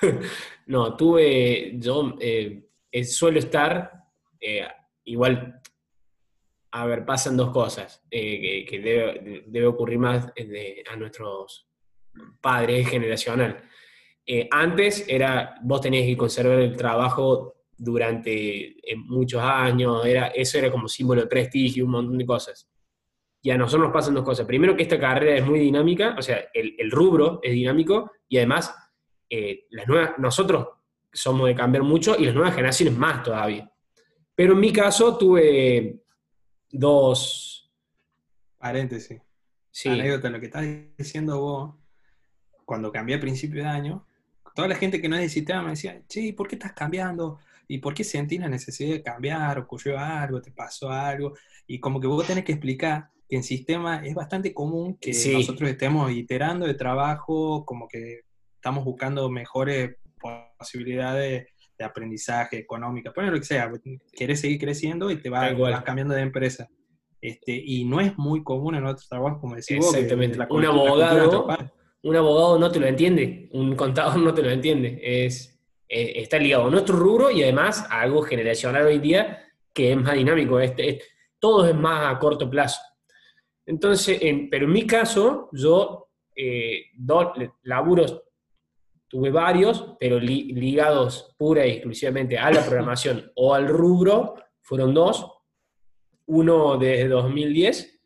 [0.66, 2.67] no, tuve, yo eh,
[3.04, 3.92] suelo estar,
[4.40, 4.66] eh,
[5.04, 5.60] igual,
[6.70, 10.32] a ver, pasan dos cosas eh, que, debe, ocurrir más
[10.90, 11.68] a nuestros
[12.40, 13.62] padres generacional.
[14.26, 18.76] Eh, antes era, vos tenías que conservar el trabajo durante
[19.06, 22.68] muchos años, era, eso era como símbolo de prestigio, un montón de cosas.
[23.40, 24.46] Y a nosotros nos pasan dos cosas.
[24.46, 28.74] Primero, que esta carrera es muy dinámica, o sea, el, rubro es dinámico y además
[29.30, 30.66] eh, las nuevas, nosotros
[31.18, 33.70] somos de cambiar mucho y las nuevas generaciones más todavía.
[34.34, 36.00] Pero en mi caso tuve
[36.70, 37.70] dos...
[38.58, 39.20] Paréntesis.
[39.70, 39.88] Sí.
[39.88, 40.64] Anécdota, lo que estás
[40.96, 41.74] diciendo vos,
[42.64, 44.06] cuando cambié a principio de año,
[44.54, 47.38] toda la gente que no necesitaba me decía, che, ¿por qué estás cambiando?
[47.68, 49.58] ¿Y por qué sentís la necesidad de cambiar?
[49.58, 50.40] ¿Ocurrió algo?
[50.40, 51.34] ¿Te pasó algo?
[51.66, 55.68] Y como que vos tenés que explicar que en sistema es bastante común que nosotros
[55.68, 58.22] estemos iterando de trabajo, como que
[58.54, 61.48] estamos buscando mejores posibilidades
[61.78, 63.70] de aprendizaje económica, poner lo que sea,
[64.12, 65.54] quieres seguir creciendo y te vas,
[65.84, 66.68] cambiando de empresa.
[67.20, 69.94] Este, y no es muy común en otros trabajos, como decís vos.
[69.94, 70.38] Exactamente.
[70.50, 71.46] un, abogado,
[72.02, 75.00] un abogado no te lo entiende, un contador no te lo entiende.
[75.02, 79.92] Es, eh, está ligado a nuestro rubro y además a algo generacional hoy día que
[79.92, 80.58] es más dinámico.
[80.60, 81.00] Este,
[81.38, 82.80] todo es más a corto plazo.
[83.64, 84.18] Entonces,
[84.50, 88.22] pero en mi caso, yo eh, dos laburos
[89.08, 95.26] tuve varios, pero ligados pura y exclusivamente a la programación o al rubro, fueron dos.
[96.26, 98.00] Uno desde 2010,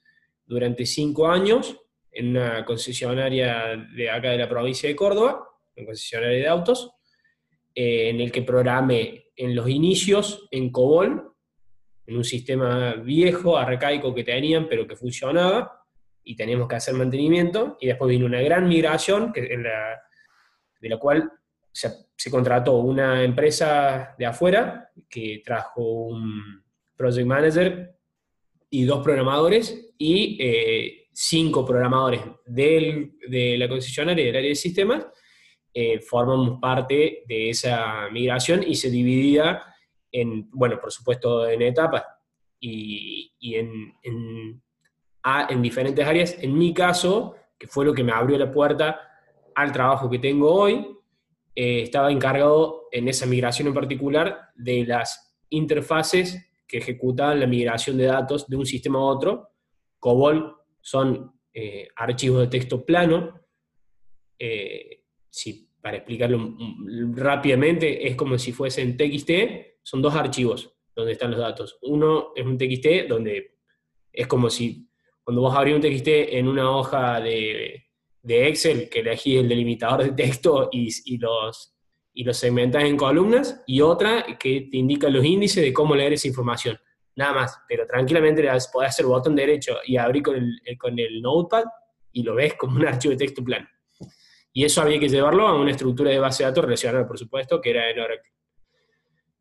[0.44, 1.76] durante cinco años,
[2.12, 6.92] en una concesionaria de acá de la provincia de Córdoba, una concesionaria de autos,
[7.74, 11.32] eh, en el que programé en los inicios en COBOL,
[12.06, 15.80] en un sistema viejo, arcaico que tenían, pero que funcionaba,
[16.22, 19.56] y teníamos que hacer mantenimiento, y después vino una gran migración, que
[20.82, 21.32] de la cual
[21.72, 26.62] se, contrató una empresa de afuera, que trajo un
[26.96, 27.96] project manager
[28.68, 35.06] y dos programadores, y eh, cinco programadores de la concesionaria y del área de sistemas,
[35.74, 39.62] eh, formamos parte de esa migración y se dividía
[40.10, 42.04] en, bueno, por supuesto, en etapas
[42.60, 46.36] y, en, en, diferentes áreas.
[46.40, 49.00] En mi caso, que fue lo que me abrió la puerta
[49.54, 50.86] al trabajo que tengo hoy,
[51.54, 57.98] eh, estaba encargado en esa migración en particular de las interfaces que ejecutaban la migración
[57.98, 59.50] de datos de un sistema a otro.
[59.98, 63.40] COBOL son eh, archivos de texto plano.
[64.38, 65.00] Eh,
[65.80, 66.56] para explicarlo
[67.14, 69.30] rápidamente, es como si fuesen TXT,
[69.82, 71.78] son dos archivos donde están los datos.
[71.82, 73.58] Uno es un TXT donde
[74.12, 74.88] es como si
[75.24, 77.84] cuando vos abrís un TXT en una hoja de,
[78.24, 81.74] Excel, que elegís el delimitador de texto y, los,
[82.14, 86.12] y los segmentás en columnas, y otra que te indica los índices de cómo leer
[86.12, 86.78] esa información.
[87.16, 88.42] Nada más, pero tranquilamente
[88.72, 91.64] podés hacer botón derecho y abrir con el, con el notepad
[92.12, 93.68] y lo ves como un archivo de texto plano.
[94.52, 97.60] Y eso había que llevarlo a una estructura de base de datos relacionada, por supuesto,
[97.60, 98.30] que era en Oracle.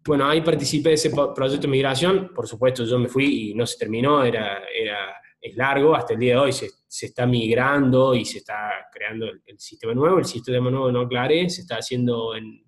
[0.04, 3.68] Bueno, ahí participé de ese proyecto de migración, por supuesto yo me fui y no
[3.68, 6.54] se terminó, era, era, es largo, hasta el día de hoy
[6.92, 11.50] se está migrando y se está creando el, sistema nuevo, el sistema nuevo no aclaré,
[11.50, 12.66] se está haciendo en,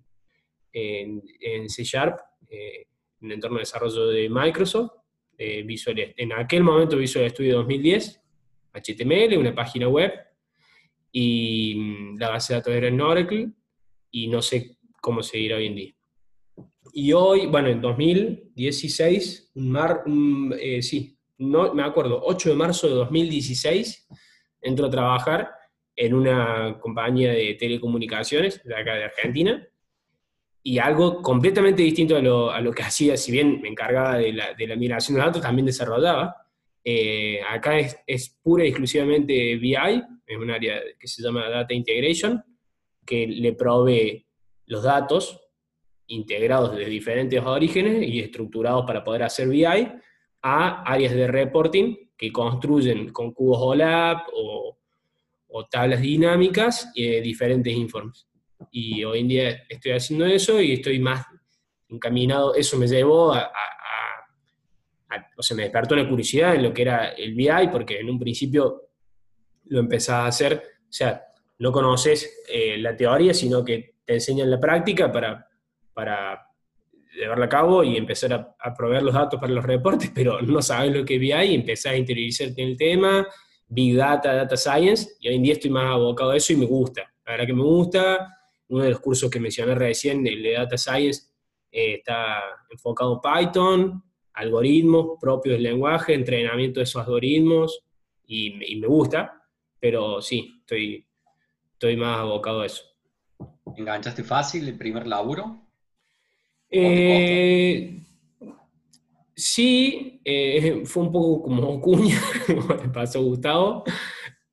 [0.72, 2.18] en, en C Sharp,
[2.48, 2.86] eh,
[3.20, 4.92] en el entorno de desarrollo de Microsoft,
[5.36, 8.22] Visual, en aquel momento Visual Studio 2010,
[8.72, 10.10] HTML, una página web,
[11.12, 13.50] y mm, la base de datos era en Oracle,
[14.10, 15.94] y no sé cómo seguirá hoy en día.
[16.94, 20.02] Y hoy, bueno, en 2016, mar,
[20.58, 24.08] eh, sí, no, me acuerdo, 8 de marzo de 2016,
[24.60, 25.50] entro a trabajar
[25.96, 29.68] en una compañía de telecomunicaciones de acá de Argentina,
[30.66, 34.32] y algo completamente distinto a lo, a lo que hacía, si bien me encargaba de
[34.32, 36.36] la, de la migración de datos, también desarrollaba.
[36.82, 41.74] Eh, acá es, es, pura y exclusivamente BI, es un área que se llama Data
[41.74, 42.42] Integration,
[43.04, 44.26] que le provee
[44.64, 45.38] los datos
[46.06, 49.66] integrados de diferentes orígenes y estructurados para poder hacer BI
[50.44, 54.76] a áreas de reporting que construyen con cubos OLAP o,
[55.70, 58.26] tablas dinámicas y diferentes informes.
[58.72, 61.24] Y hoy en día estoy haciendo eso y estoy más
[61.88, 63.52] encaminado, eso me llevó a,
[65.36, 68.18] o sea, me despertó la curiosidad en lo que era el BI, porque en un
[68.18, 68.88] principio
[69.66, 71.22] lo empezás a hacer, o sea,
[71.60, 75.48] no conoces eh, la teoría, sino que te enseñan la práctica para
[75.94, 76.48] para
[77.14, 80.94] llevarla a cabo y empezar a, proveer los datos para los reportes, pero no sabes
[80.94, 83.26] lo que vi ahí empezás a interiorizarte en el tema,
[83.66, 86.66] Big Data, Data Science, y hoy en día estoy más abocado a eso y me
[86.66, 87.02] gusta.
[87.24, 88.38] La verdad que me gusta.
[88.68, 91.28] Uno de los cursos que mencioné recién, el de Data Science,
[91.70, 92.40] eh, está
[92.70, 97.80] enfocado en Python, algoritmos propios del lenguaje, entrenamiento de esos algoritmos,
[98.26, 99.42] y, y me gusta,
[99.78, 101.06] pero sí, estoy,
[101.72, 102.84] estoy más abocado a eso.
[103.76, 105.63] ¿Enganchaste fácil el primer laburo?
[106.76, 107.94] Eh,
[109.36, 113.84] Sí, eh, fue un poco como cuña, como le pasó a Gustavo.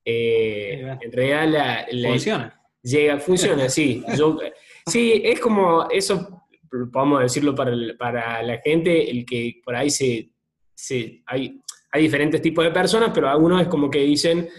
[0.04, 2.62] Eh, en realidad la, Funciona.
[2.82, 4.04] Llega, funciona, sí.
[4.88, 6.48] sí, es como eso,
[6.92, 10.32] podemos decirlo para, para la gente, el que por ahí se,
[10.74, 11.62] se hay,
[11.92, 14.50] hay diferentes tipos de personas, pero algunos es como que dicen,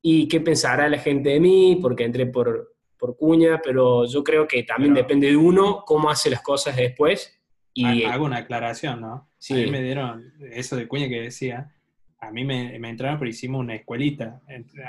[0.00, 1.78] ¿y qué pensará la gente de mí?
[1.82, 2.71] Porque entré por,
[3.02, 7.36] por cuña, pero yo creo que también depende de uno cómo hace las cosas después.
[7.74, 9.28] Y, hago una aclaración, ¿no?
[9.38, 9.54] Sí.
[9.54, 11.74] A mí me dieron eso de cuña que decía,
[12.20, 14.40] a mí me, me entraron, pero hicimos una escuelita.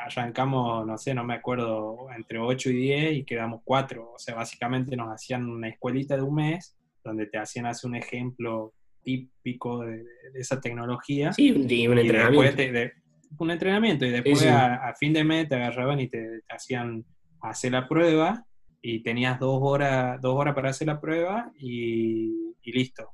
[0.05, 4.11] Arrancamos, no sé, no me acuerdo, entre 8 y 10 y quedamos 4.
[4.14, 7.95] O sea, básicamente nos hacían una escuelita de un mes donde te hacían hacer un
[7.95, 10.03] ejemplo típico de,
[10.36, 11.34] esa tecnología.
[11.34, 11.64] Sí, un,
[11.97, 12.93] entrenamiento.
[13.39, 14.05] un entrenamiento.
[14.05, 17.03] Y después A, fin de mes te agarraban y te, hacían
[17.44, 18.46] hacer la prueba
[18.82, 23.10] y tenías dos horas, dos horas para hacer la prueba y listo.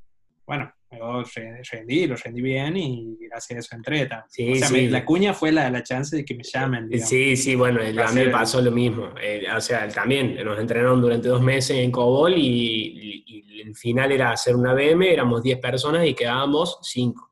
[0.46, 1.24] Bueno, yo
[1.72, 4.10] rendí, lo rendí bien y gracias a eso entré.
[4.28, 6.90] Sí, o sea, la cuña fue la, la, chance de que me llamen.
[7.00, 9.10] Sí, sí, bueno, a mí me pasó lo mismo.
[9.22, 13.26] Eh, o sea, también nos entrenaron durante dos meses en Cobol y,
[13.64, 17.30] el final era hacer una BM, éramos 10 personas y quedábamos 5.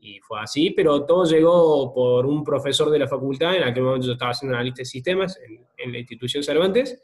[0.00, 4.06] Y fue así, pero todo llegó por un profesor de la facultad, en aquel momento
[4.06, 7.02] yo estaba haciendo analista de sistemas en, en la institución Cervantes.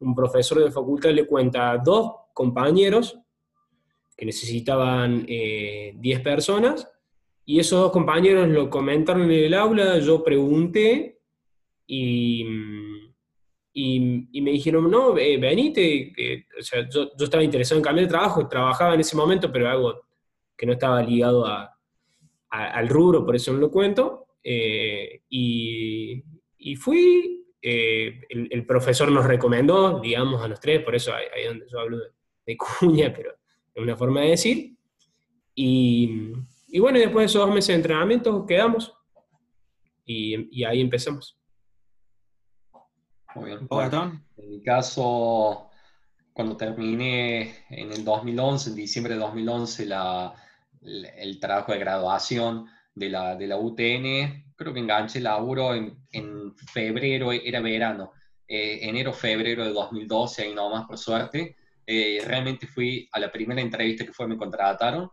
[0.00, 3.18] Un profesor de la facultad le cuenta a dos compañeros
[4.16, 6.88] que necesitaban 10 eh, personas,
[7.46, 11.20] y esos dos compañeros lo comentaron en el aula, yo pregunté
[11.86, 12.46] y,
[13.72, 18.10] y, me dijeron, no, eh, venite, o sea, yo, yo, estaba interesado en cambiar de
[18.10, 20.00] trabajo, trabajaba en ese momento, pero algo
[20.56, 21.73] que no estaba ligado a,
[22.54, 26.22] al rubro, por eso no lo cuento, eh, y,
[26.58, 31.66] y, fui, el, profesor nos recomendó, digamos, a los tres, por eso ahí, es donde
[31.70, 31.98] yo hablo
[32.46, 33.32] de cuña, pero
[33.74, 34.76] es una forma de decir.
[35.54, 36.32] Y,
[36.68, 38.92] y, bueno, después de esos dos meses de entrenamiento quedamos
[40.04, 41.38] y, y ahí empezamos.
[43.34, 43.68] Muy bien.
[44.36, 45.68] en mi caso,
[46.32, 50.34] cuando terminé en el 2011, en diciembre de 2011, la,
[50.84, 56.54] el trabajo de graduación de la, de la UTN, creo que enganché laburo en, en
[56.56, 58.12] febrero, era verano,
[58.46, 61.56] eh, enero, febrero de 2012, ahí nomás por suerte.
[61.86, 65.10] Eh, realmente fui a la primera entrevista que fue, me contrataron,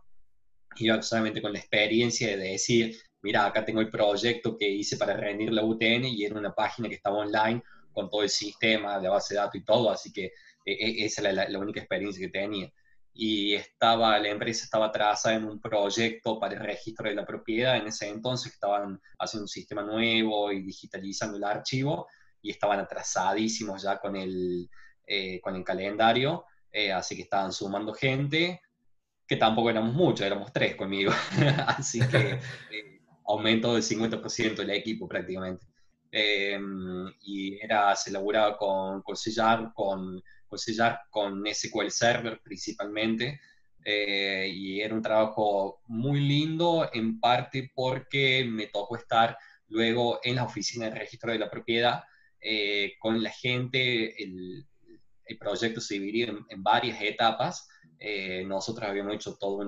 [0.76, 5.16] iba solamente con la experiencia de decir, mira, acá tengo el proyecto que hice para
[5.16, 7.62] rendir la UTN y era una página que estaba online
[7.92, 10.26] con todo el sistema de base de datos y todo, así que
[10.64, 12.70] eh, esa era la, única experiencia que tenía.
[13.14, 17.76] Y estaba, la empresa estaba atrasada en un proyecto para el registro de la propiedad,
[17.76, 22.08] en ese entonces estaban haciendo un sistema nuevo y digitalizando el archivo,
[22.40, 24.68] y estaban atrasadísimos ya con el,
[25.06, 28.60] eh, con el calendario, eh, así que estaban sumando gente,
[29.26, 31.12] que tampoco éramos muchos, éramos tres conmigo,
[31.66, 32.38] así que
[32.70, 35.66] eh, aumento del 50% del equipo prácticamente.
[36.10, 40.22] Em, y era, se elaboraba con, con sellar, con,
[40.52, 43.40] con sellar con SQL Server principalmente,
[43.84, 49.38] eh, y era un trabajo muy lindo, en parte porque me tocó estar
[49.68, 52.04] luego en la oficina de registro de la propiedad
[52.98, 54.66] con la gente, el,
[55.32, 57.68] el proyecto se dividía en, varias etapas.
[57.98, 59.64] Eh, nosotros habíamos hecho todos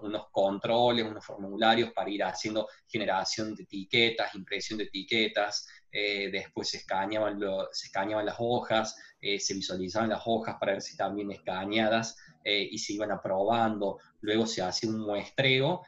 [0.00, 6.70] unos controles, unos formularios para ir haciendo generación de etiquetas, impresión de etiquetas, eh, después
[6.70, 7.38] se escaneaban,
[7.72, 12.16] se escaneaban las hojas, eh, se visualizaban las hojas para ver si estaban bien escaneadas
[12.46, 15.80] y se iban aprobando, luego se hacía un muestreo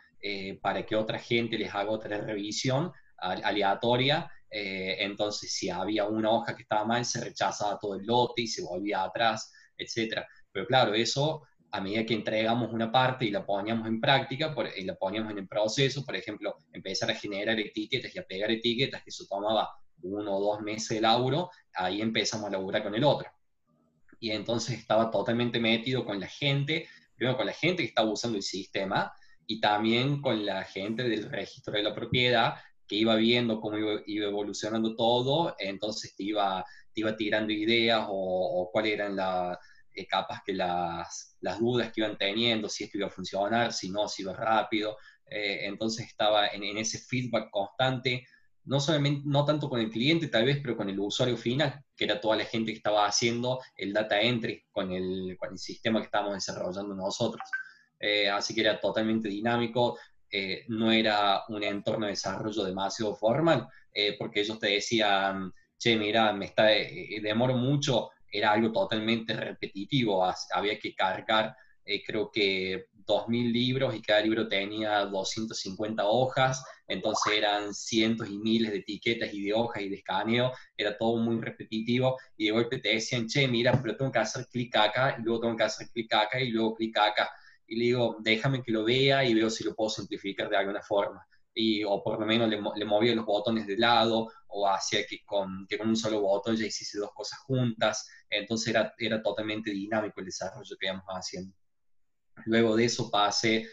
[0.62, 6.56] para que otra gente les haga otra revisión aleatoria eh, entonces, si había una hoja
[6.56, 10.22] que estaba mal, se rechazaba todo el lote y se volvía atrás, etc.
[10.52, 14.84] Pero claro, eso a medida que entregamos una parte y la poníamos en práctica, y
[14.84, 19.02] la poníamos en el proceso, por ejemplo, empezar a generar etiquetas y a pegar etiquetas,
[19.02, 19.68] que eso tomaba
[20.06, 23.30] uno o dos meses de laburo, ahí empezamos a laburar con el otro.
[24.18, 28.38] Y entonces estaba totalmente metido con la gente, primero con la gente que estaba usando
[28.38, 29.12] el sistema,
[29.46, 32.54] y también con la gente del registro de la propiedad,
[32.86, 38.68] que iba viendo cómo iba, evolucionando todo, entonces te iba, te iba tirando ideas o,
[38.72, 39.58] cuáles eran las
[39.92, 43.90] eh, capas que las, las, dudas que iban teniendo, si esto iba a funcionar, si
[43.90, 44.96] no, si iba rápido.
[45.28, 48.26] Eh, entonces estaba en, ese feedback constante,
[48.66, 52.04] no, solamente, no tanto con el cliente tal vez, pero con el usuario final, que
[52.04, 56.00] era toda la gente que estaba haciendo el data entry con el, con el sistema
[56.00, 57.48] que estábamos desarrollando nosotros.
[57.98, 59.98] Eh, así que era totalmente dinámico,
[60.30, 65.96] eh, no era un entorno de desarrollo demasiado formal, eh, porque ellos te decían, che,
[65.96, 66.66] mira, me está,
[67.22, 71.56] demoro mucho, era algo totalmente repetitivo, había que cargar,
[72.04, 78.70] creo que 2.000 libros y cada libro tenía 250 hojas, entonces eran cientos y miles
[78.70, 82.78] de etiquetas y de hojas y de escaneo, era todo muy repetitivo y de golpe
[82.78, 85.88] te decían, che, mira, pero tengo que hacer clic acá y luego tengo que hacer
[85.88, 87.30] clic acá y luego clic acá.
[87.66, 90.82] Y le digo, déjame que lo vea y veo si lo puedo simplificar de alguna
[90.82, 91.26] forma.
[91.52, 95.24] Y, o por lo menos le, le, movía los botones de lado o hacía que
[95.24, 98.06] con, que con un solo botón ya hiciese dos cosas juntas.
[98.30, 101.54] Entonces era, era totalmente dinámico el desarrollo que íbamos haciendo.
[102.44, 103.66] Luego de eso pasé,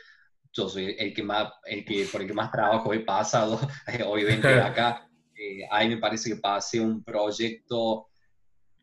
[0.54, 3.60] yo soy el que más, el que, por el que más trabajo he pasado,
[4.06, 8.08] obviamente acá, eh, ahí me parece que pasé un proyecto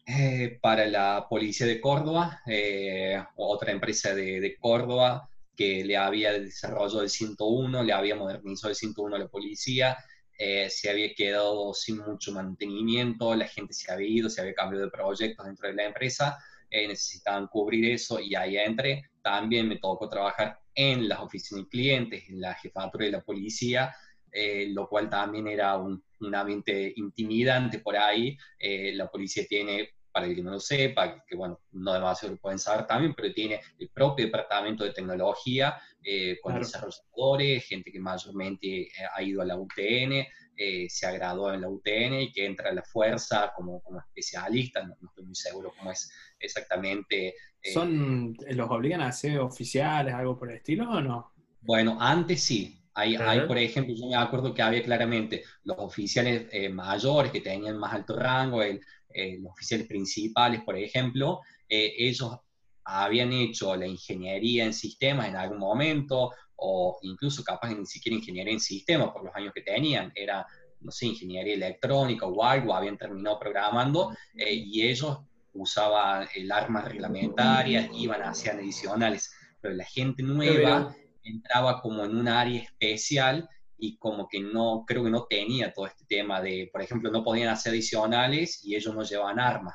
[0.06, 6.32] eh, para la policía de Córdoba, eh, otra empresa de, de, Córdoba que le había
[6.32, 9.96] desarrollado el 101, le había modernizado el 101 a la policía,
[10.42, 14.86] eh, se había quedado sin mucho mantenimiento, la gente se había ido, se había cambiado
[14.86, 16.38] de proyectos dentro de la empresa,
[16.70, 19.10] eh, necesitaban cubrir eso y ahí entré.
[19.22, 23.94] También me tocó trabajar en las oficinas de clientes, en la jefatura de la policía,
[24.32, 28.36] eh, lo cual también era un, un ambiente intimidante por ahí.
[28.58, 32.40] Eh, la policía tiene para el que no lo sepa, que bueno, no demasiado lo
[32.40, 36.66] pueden saber también, pero tiene el propio departamento de tecnología eh, con claro.
[36.66, 41.62] desarrolladores, gente que mayormente eh, ha ido a la UTN, eh, se ha graduado en
[41.62, 45.34] la UTN y que entra a la fuerza como, como especialista, no, no, estoy muy
[45.34, 46.10] seguro cómo es
[46.40, 47.34] exactamente.
[47.62, 51.32] Eh, ¿Son, ¿Los obligan a ser oficiales, algo por el estilo o no?
[51.60, 56.48] Bueno, antes sí, hay, hay, por ejemplo, yo me acuerdo que había claramente los oficiales
[56.50, 58.80] eh, mayores que tenían más alto rango, el,
[59.12, 62.38] eh, los oficiales principales, por ejemplo, eh, ellos
[62.84, 68.52] habían hecho la ingeniería en sistemas en algún momento, o incluso capaz ni siquiera ingeniería
[68.52, 70.46] en sistemas por los años que tenían, era,
[70.80, 75.18] no sé, ingeniería electrónica o algo, habían terminado programando, eh, y ellos
[75.52, 82.28] usaban el armas reglamentarias, iban, hacían adicionales, pero la gente nueva entraba como en un
[82.28, 86.82] área especial y como que no, creo que no tenía todo este tema de, por
[86.82, 89.74] ejemplo, no podían hacer adicionales y ellos no llevaban armas,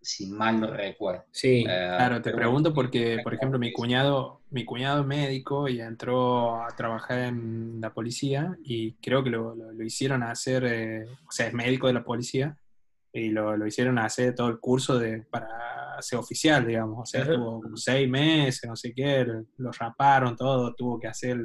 [0.00, 1.24] si mal no recuerdo.
[1.32, 5.80] Sí, uh, claro, te pregunto porque, por ejemplo, mi cuñado, mi cuñado es médico y
[5.80, 11.04] entró a trabajar en la policía y creo que lo, lo, lo hicieron hacer, eh,
[11.04, 12.56] o sea, es médico de la policía
[13.16, 16.98] y lo, lo, hicieron hacer todo el curso de, para ser oficial, digamos.
[17.00, 17.32] O sea, -huh.
[17.32, 21.38] estuvo como seis meses, no sé qué, lo raparon todo, tuvo que hacer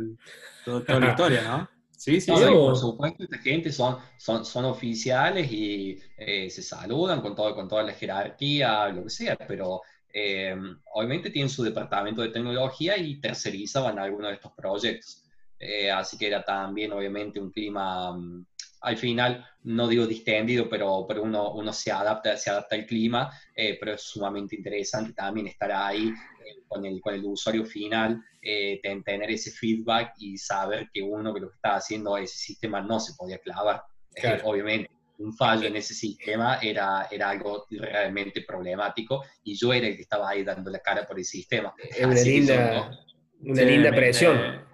[0.66, 1.70] todo, toda la historia, ¿no?
[1.98, 2.46] Sí, sí, sí.
[2.52, 7.68] por supuesto, esta gente son, son, son oficiales y eh, se saludan con, todo, con
[7.68, 10.56] toda la jerarquía, lo que sea, pero eh,
[10.96, 15.24] obviamente tienen su departamento de tecnología y tercerizaban algunos de estos proyectos.
[15.60, 18.44] Eh, así que era también, obviamente, un clima um,
[18.82, 23.32] al final, no digo distendido, pero, pero uno, uno se, adapta, se adapta al clima,
[23.56, 28.24] eh, pero es sumamente interesante también estar ahí eh, con, el, con el usuario final,
[28.42, 32.82] eh, tener ese feedback y saber que uno que lo que está haciendo ese sistema
[32.82, 33.84] no se podía clavar.
[34.14, 34.42] Claro.
[34.46, 39.96] obviamente, un fallo en ese sistema era, era algo realmente problemático y yo era el
[39.96, 41.74] que estaba ahí dando la cara por el sistema.
[41.78, 43.06] Es una linda,
[43.42, 44.71] una linda presión.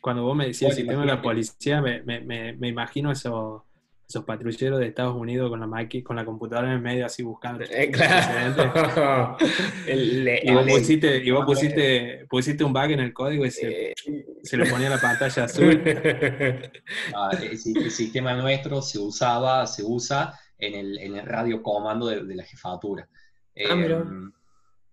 [0.00, 2.20] Cuando vos me decías el sistema de la policía, me, me,
[2.52, 3.66] me imagino eso,
[4.08, 7.22] esos patrulleros de Estados Unidos con la máquina, con la computadora en el medio así
[7.24, 7.64] buscando.
[7.68, 9.36] Eh, claro.
[9.86, 13.50] el, el, y vos, pusiste, y vos pusiste, pusiste, un bug en el código y
[13.50, 13.94] se, eh,
[14.42, 15.82] se le ponía la pantalla azul.
[17.14, 22.06] Ah, el, el, sistema nuestro se usaba, se usa en el, en el radio comando
[22.06, 23.08] de, de la jefatura.
[23.10, 24.04] Ah, eh,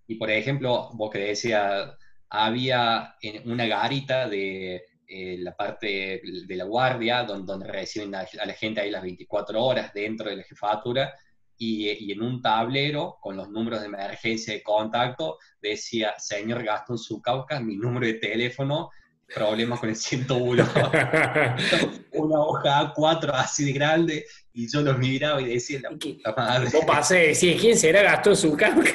[0.08, 1.92] y por ejemplo, vos que decías,
[2.30, 4.84] había una garita de
[5.16, 9.04] eh, la parte de la guardia, donde, donde reciben a, a, la gente ahí las
[9.04, 11.14] 24 horas dentro de la jefatura,
[11.56, 16.98] y, y, en un tablero con los números de emergencia de contacto decía, señor Gastón
[16.98, 18.90] Zucauca, mi número de teléfono,
[19.32, 20.64] problemas con el 101.
[22.14, 26.72] Una hoja A4 así de grande, y yo los miraba y decía, la puta madre.
[26.88, 28.92] Pasé, decía, ¿quién será Gastón Zucauca?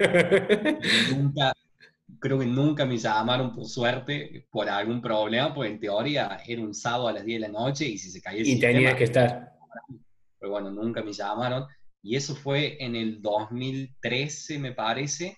[1.12, 1.52] nunca,
[2.22, 6.72] creo que nunca me llamaron por suerte por algún problema, porque en teoría era un
[6.72, 8.94] sábado a las 10 de la noche y si se caía el Y sistema, tenías
[8.94, 9.52] que estar.
[10.38, 11.66] Pero bueno, nunca me llamaron.
[12.00, 15.36] Y eso fue en el 2013, me parece.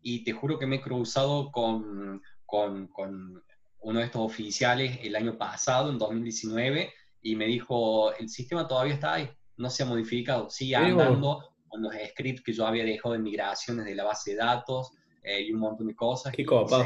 [0.00, 3.42] Y te juro que me he cruzado con, con, con
[3.80, 8.94] uno de estos oficiales el año pasado, en 2019, y me dijo, el sistema todavía
[8.94, 9.28] está ahí,
[9.58, 13.84] no se ha modificado, sigue andando con los scripts que yo había dejado de migraciones
[13.84, 14.92] de la base de datos,
[15.22, 16.32] eh, y un montón de cosas.
[16.34, 16.84] Qué copa.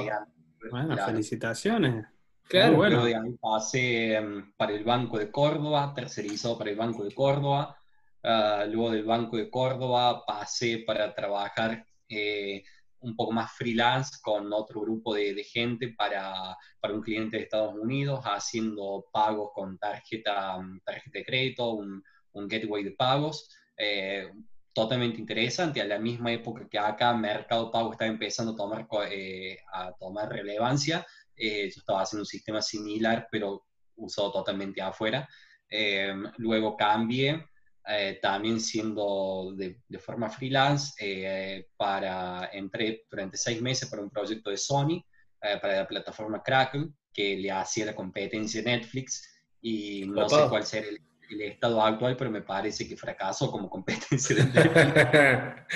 [0.70, 1.12] Bueno, claro.
[1.12, 2.06] felicitaciones.
[2.48, 3.04] Claro, bueno.
[3.04, 7.76] De ahí pasé um, para el Banco de Córdoba, tercerizado para el Banco de Córdoba.
[8.22, 12.64] Uh, luego del Banco de Córdoba pasé para trabajar eh,
[13.00, 17.74] un poco más freelance con otro grupo de, gente para, para, un cliente de Estados
[17.74, 23.48] Unidos, haciendo pagos con tarjeta, tarjeta de crédito, un, un gateway de pagos.
[23.76, 24.28] Eh,
[24.76, 29.58] totalmente interesante, a la misma época que acá Mercado Pago estaba empezando a tomar, eh,
[29.72, 33.64] a tomar relevancia, eh, yo estaba haciendo un sistema similar, pero
[33.96, 35.26] usado totalmente afuera.
[36.36, 37.42] luego cambié
[37.88, 44.50] eh, también siendo de, forma freelance, eh, para, entré durante seis meses para un proyecto
[44.50, 45.04] de Sony,
[45.40, 50.66] eh, para la plataforma Crackle, que le hacía la competencia Netflix, y no sé cuál
[50.66, 51.00] será el,
[51.30, 54.36] el estado actual, pero me parece que fracasó como competencia.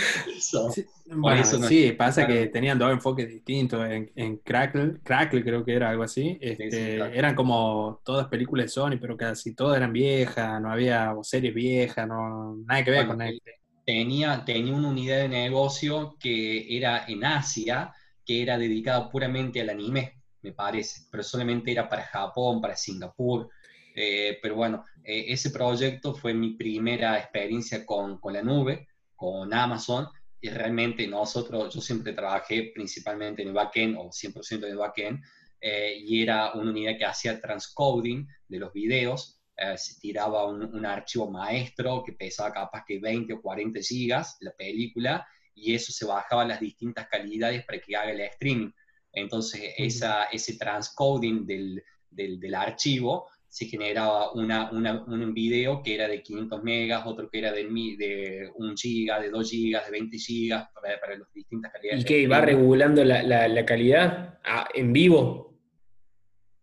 [0.41, 3.89] sí, bueno, sí pasa que tenían dos enfoques distintos.
[3.89, 8.69] En, en Crackle, Crackle creo que era algo así, este, eran como todas películas de
[8.71, 13.21] Sony, pero casi todas eran viejas, no había series viejas, no, nada que ver con
[13.23, 13.41] él.
[13.85, 17.93] Tenía, tenía una unidad de negocio que era en Asia,
[18.25, 23.49] que era dedicada puramente al anime, me parece, pero solamente era para Japón, para Singapur.
[23.95, 29.53] Eh, pero bueno, eh, ese proyecto fue mi primera experiencia con, con, la nube, con
[29.53, 30.09] Amazon,
[30.41, 35.23] y realmente nosotros, yo siempre trabajé principalmente en el backend o 100% en el backend,
[35.61, 39.37] eh, y era una unidad que hacía transcoding de los videos,
[39.77, 44.53] se tiraba un, un, archivo maestro que pesaba capaz que 20 o 40 gigas, la
[44.53, 48.71] película, y eso se bajaba a las distintas calidades para que haga el streaming.
[49.13, 56.07] Entonces, esa, ese transcoding del, del, del archivo se generaba una, un video que era
[56.07, 60.19] de 500 megas, otro que era de, de 1 giga, de 2 gigas, de 20
[60.19, 62.03] gigas, para, para las distintas calidades.
[62.03, 62.29] ¿Y qué?
[62.29, 65.59] ¿Va regulando la, la, calidad ah, en vivo?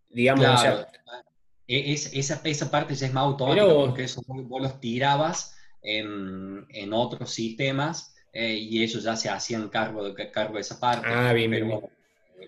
[0.09, 0.87] Digamos, claro.
[1.67, 6.65] E, es, esa, esa parte ya es más automática, porque eso vos los tirabas en,
[6.69, 11.05] en otros sistemas eh, y ellos ya se hacían cargo de, cargo de esa parte.
[11.09, 11.96] Ah, bien, pero, bien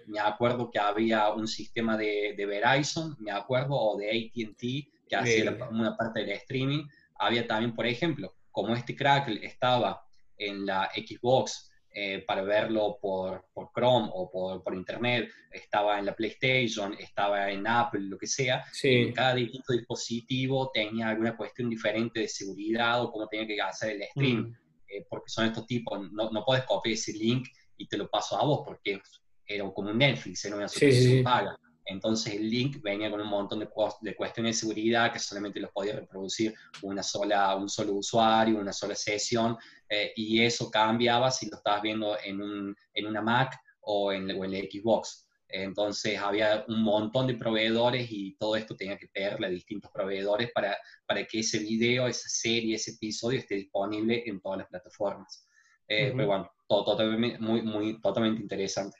[0.08, 4.62] me acuerdo que había un sistema de, de Verizon, me acuerdo, o de ATT,
[5.08, 6.88] que hacía una parte del streaming.
[7.16, 10.02] Había también, por ejemplo, como este Crackle estaba
[10.38, 16.06] en la Xbox eh, para verlo por, por Chrome o por, por, Internet, estaba en
[16.06, 19.12] la PlayStation, estaba en Apple, lo que sea, sí.
[19.14, 24.04] cada distinto dispositivo tenía alguna cuestión diferente de seguridad o cómo tenía que hacer el
[24.04, 24.56] stream, mm.
[24.88, 28.40] eh, porque son estos tipos, no, no puedes copiar ese link y te lo paso
[28.40, 29.02] a vos, porque
[29.50, 31.60] era como un Netflix, era una suscripción paga.
[31.86, 33.68] Entonces el link venía con un montón de,
[34.02, 38.72] de, cuestiones de seguridad que solamente los podía reproducir una sola, un solo usuario, una
[38.72, 39.58] sola sesión,
[39.90, 44.30] eh, y eso cambiaba si lo estabas viendo en, un, en una Mac o en,
[44.30, 45.28] o en la Xbox.
[45.48, 50.52] Entonces había un montón de proveedores y todo esto tenía que pedirle a distintos proveedores
[50.54, 50.78] para,
[51.08, 55.48] para que ese video, esa serie, ese episodio esté disponible en todas las plataformas.
[55.88, 59.00] Eh, pero bueno, todo, totalmente, muy, muy, totalmente interesante.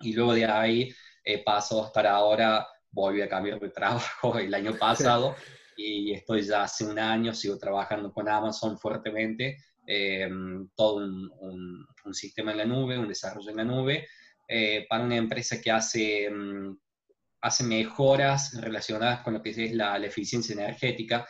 [0.00, 4.52] Y luego de ahí eh, paso a estar ahora, volví a cambiar de trabajo el
[4.52, 5.34] año pasado
[5.76, 10.28] y estoy ya hace un año, sigo trabajando con Amazon fuertemente, eh,
[10.76, 14.06] todo un, un, sistema en la nube, un desarrollo en la nube,
[14.46, 16.76] eh, para una empresa que hace, mm,
[17.40, 21.26] hace mejoras relacionadas con lo que es la, la eficiencia energética.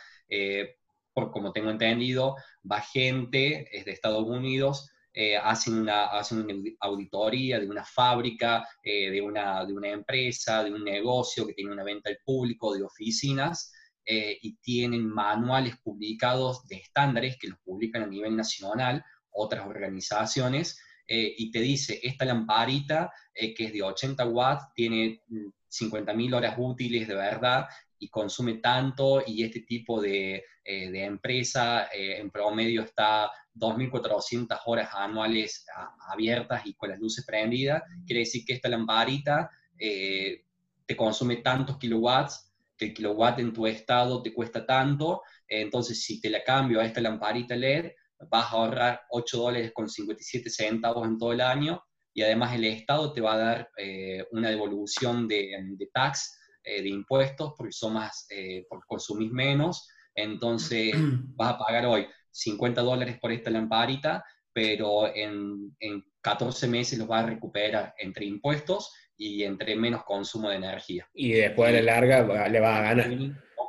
[1.13, 2.35] por como tengo entendido,
[2.69, 8.67] va gente es de Estados Unidos eh, hacen, una, hacen una auditoría de una fábrica,
[8.83, 12.75] eh, de, una, de una empresa, de un negocio que tiene una venta al público,
[12.75, 13.71] de oficinas,
[14.05, 20.77] eh, y tienen manuales publicados de estándares que los publican a nivel nacional, otras organizaciones,
[21.07, 25.21] y te dice, esta lamparita que es de 80 watts, tiene
[25.69, 27.67] 50.000 horas útiles de verdad
[27.99, 35.65] y consume tanto y este tipo de, de empresa en promedio está 2.400 horas anuales
[36.09, 39.49] abiertas y con las luces prendidas, quiere decir que esta lamparita
[39.79, 40.43] eh,
[40.85, 46.19] te consume tantos kilowatts, que el kilowatt en tu estado te cuesta tanto, entonces si
[46.19, 47.91] te la cambio a esta lamparita LED,
[48.29, 51.81] vas a ahorrar 8 dólares con 57 centavos en todo el año,
[52.13, 56.81] y además el Estado te va a dar eh, una devolución de, de tax, eh,
[56.81, 58.25] de impuestos, porque, son más,
[58.69, 60.93] porque consumís menos, entonces
[61.35, 67.09] vas a pagar hoy 50 dólares por esta lamparita, pero en, en 14 meses los
[67.09, 71.07] va a recuperar entre impuestos y entre menos consumo de energía.
[71.13, 73.09] Y después de la larga le va a ganar.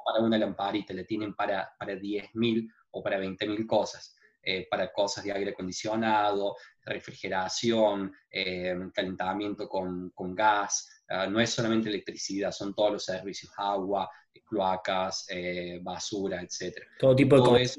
[0.04, 4.16] Para una lamparita, le tienen para, para 10.000 o para 20.000 cosas.
[4.48, 11.02] Eh, para cosas de aire acondicionado, refrigeración, eh, calentamiento con, con gas.
[11.08, 14.08] Ah, no es solamente electricidad, son todos los servicios, agua,
[14.44, 16.78] cloacas, eh, basura, etc.
[16.98, 17.78] Todo tipo de cosas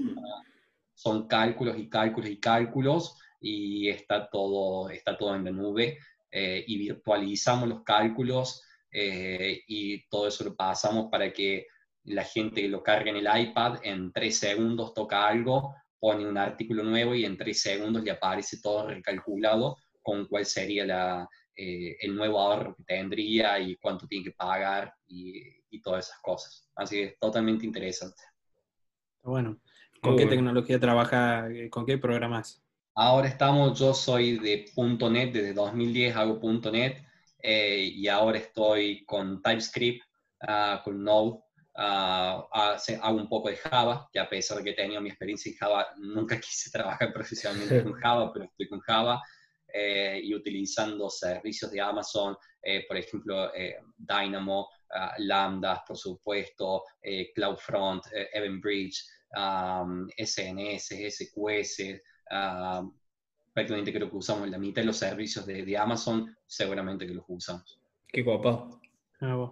[0.93, 5.99] son cálculos y cálculos y cálculos y está todo, está todo en la nube
[6.31, 11.67] eh, y virtualizamos los cálculos eh, y todo eso lo pasamos para que
[12.05, 16.83] la gente lo cargue en el iPad, en tres segundos toca algo, pone un artículo
[16.83, 22.15] nuevo y en tres segundos le aparece todo recalculado con cuál sería la, eh, el
[22.15, 25.41] nuevo ahorro que tendría y cuánto tiene que pagar y,
[25.71, 26.69] y todas esas cosas.
[26.75, 28.21] Así que es totalmente interesante.
[29.23, 29.59] Bueno,
[30.01, 31.47] ¿con qué tecnología trabaja?
[31.69, 32.63] ¿Con qué programas?
[32.95, 36.39] Ahora estamos, yo soy de .NET, desde 2010 hago
[36.71, 37.03] .NET
[37.39, 40.03] eh, y ahora estoy con TypeScript,
[40.43, 41.39] uh, con Node,
[41.75, 42.43] uh,
[43.01, 45.57] hago un poco de Java, que a pesar de que he tenido mi experiencia en
[45.57, 49.21] Java, nunca quise trabajar profesionalmente con Java, pero estoy con Java
[49.73, 53.51] eh, y utilizando servicios de Amazon, eh, por ejemplo,
[53.97, 54.69] Dynamo,
[55.19, 56.83] Lambda, por supuesto,
[57.35, 59.03] CloudFront, Eventbridge,
[59.35, 62.01] um, SNS, SQS,
[63.53, 67.81] prácticamente creo que usamos la mitad de los servicios de, Amazon, seguramente que los usamos.
[68.07, 68.79] Qué guapo.
[69.19, 69.51] Ah,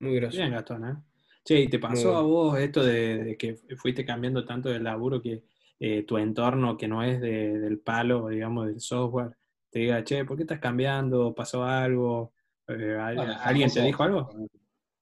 [0.00, 0.42] Muy gracioso.
[0.42, 0.96] Bien, Gastón, ¿eh?
[1.44, 5.44] Che, ¿y te pasó a vos esto de, que fuiste cambiando tanto de laburo que
[5.78, 9.36] eh, tu entorno, que no es del palo, digamos, del software,
[9.70, 11.34] te diga, che, ¿por qué estás cambiando?
[11.34, 12.32] ¿Pasó algo?
[12.68, 14.30] Eh, ¿Alguien te dijo algo?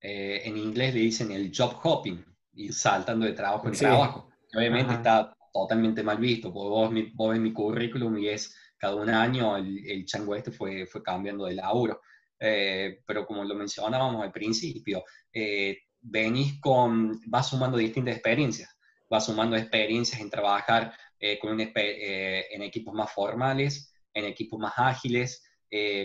[0.00, 4.30] Eh, en inglés le dicen el job hopping, ir saltando de trabajo en trabajo.
[4.54, 9.08] Obviamente está totalmente mal visto, porque vos, vos ves mi currículum y es cada un
[9.08, 12.00] año el, el chango este fue, fue cambiando de laburo.
[12.38, 18.76] Eh, pero como lo mencionábamos al principio, eh, venís con, vas sumando distintas experiencias,
[19.08, 25.42] vas sumando experiencias en trabajar eh, con en equipos más formales, en equipos más ágiles,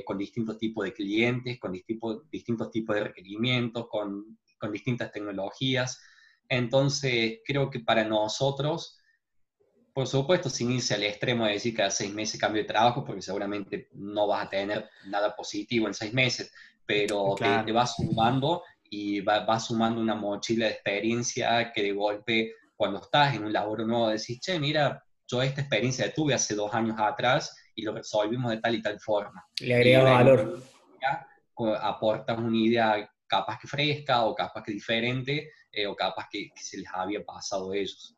[0.04, 6.02] con distintos tipos de clientes, con distintos, distintos tipos de requerimientos, con, con distintas tecnologías.
[6.48, 9.00] Entonces, creo que para nosotros
[10.00, 13.22] por supuesto, sin irse al extremo de decir cada seis meses cambio de trabajo, porque
[13.22, 16.54] seguramente no vas a tener nada positivo en seis meses,
[16.86, 22.54] pero te, vas sumando y vas va sumando una mochila de experiencia que de golpe,
[22.78, 26.74] cuando estás en un labor nuevo, decís, che, mira, yo esta experiencia tuve hace dos
[26.74, 29.46] años atrás y lo resolvimos de tal y tal forma.
[29.60, 30.64] Le agrega valor.
[31.82, 36.78] Aportas una idea capaz que fresca o capaz que diferente eh, o capaz que, se
[36.78, 38.16] les había pasado a ellos.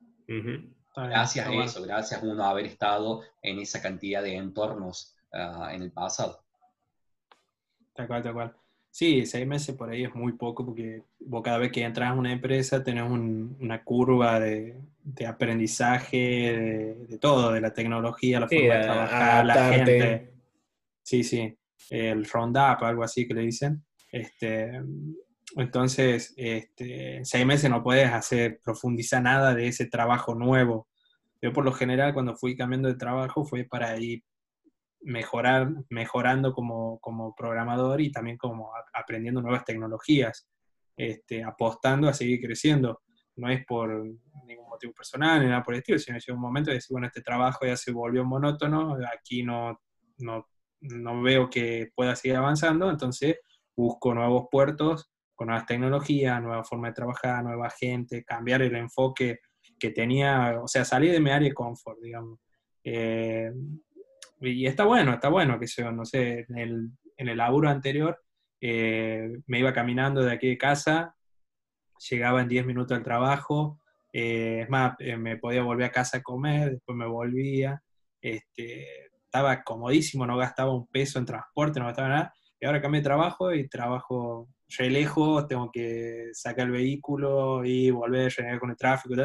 [0.96, 5.82] Gracias a eso, gracias a uno haber estado en esa cantidad de entornos ah, en
[5.82, 6.44] el pasado.
[7.94, 8.61] Tal cual, tal cual.
[8.92, 12.14] Sí, seis meses por ahí es muy poco porque vos cada vez que entras a
[12.14, 14.76] una empresa tenés una curva de,
[15.26, 20.34] aprendizaje de, todo, de la tecnología, la forma de trabajar, la gente.
[21.04, 21.58] Sí, sí,
[21.90, 23.82] el roundup, algo así que le dicen.
[24.12, 24.82] Este,
[25.56, 30.90] entonces, este, en seis meses no puedes hacer, profundizar nada de ese trabajo nuevo.
[31.42, 34.22] Yo por lo general cuando fui cambiando de trabajo fue para ir
[35.04, 40.48] mejorar, mejorando como, como programador y también como aprendiendo nuevas tecnologías,
[40.96, 43.02] este, apostando a seguir creciendo.
[43.36, 43.90] No es por
[44.46, 47.08] ningún motivo personal ni nada por el estilo, sino llega un momento de decir, bueno,
[47.08, 49.80] este trabajo ya se volvió monótono, aquí no,
[50.20, 50.48] no,
[50.82, 53.38] no veo que pueda seguir avanzando, entonces
[53.76, 59.40] busco nuevos puertos con nuevas tecnologías, nueva forma de trabajar, nueva gente, cambiar el enfoque
[59.80, 62.40] que tenía, o sea, salir de mi área de confort, digamos.
[62.84, 63.52] Eh,
[64.42, 68.20] y está bueno, está bueno que yo, no sé, en el, en el laburo anterior
[68.60, 71.16] eh, me iba caminando de aquí de casa,
[72.10, 73.80] llegaba en 10 minutos al trabajo,
[74.12, 77.82] eh, es más, me podía volver a casa a comer, después me volvía,
[78.20, 78.88] este,
[79.24, 83.06] estaba comodísimo, no gastaba un peso en transporte, no gastaba nada, y ahora cambié de
[83.06, 88.78] trabajo y trabajo re lejos, tengo que sacar el vehículo y volver, a con el
[88.78, 89.16] tráfico,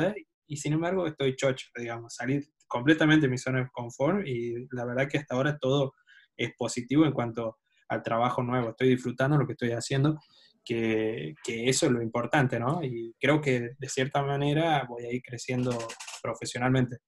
[0.46, 5.08] y sin embargo estoy chocho, digamos, salir completamente mi zona de confort y la verdad
[5.08, 5.94] que hasta ahora todo
[6.36, 7.58] es positivo en cuanto
[7.88, 10.18] al trabajo nuevo, estoy disfrutando lo que estoy haciendo,
[10.64, 12.82] que, que eso es lo importante, ¿no?
[12.82, 15.76] Y creo que de cierta manera voy a ir creciendo
[16.22, 16.98] profesionalmente.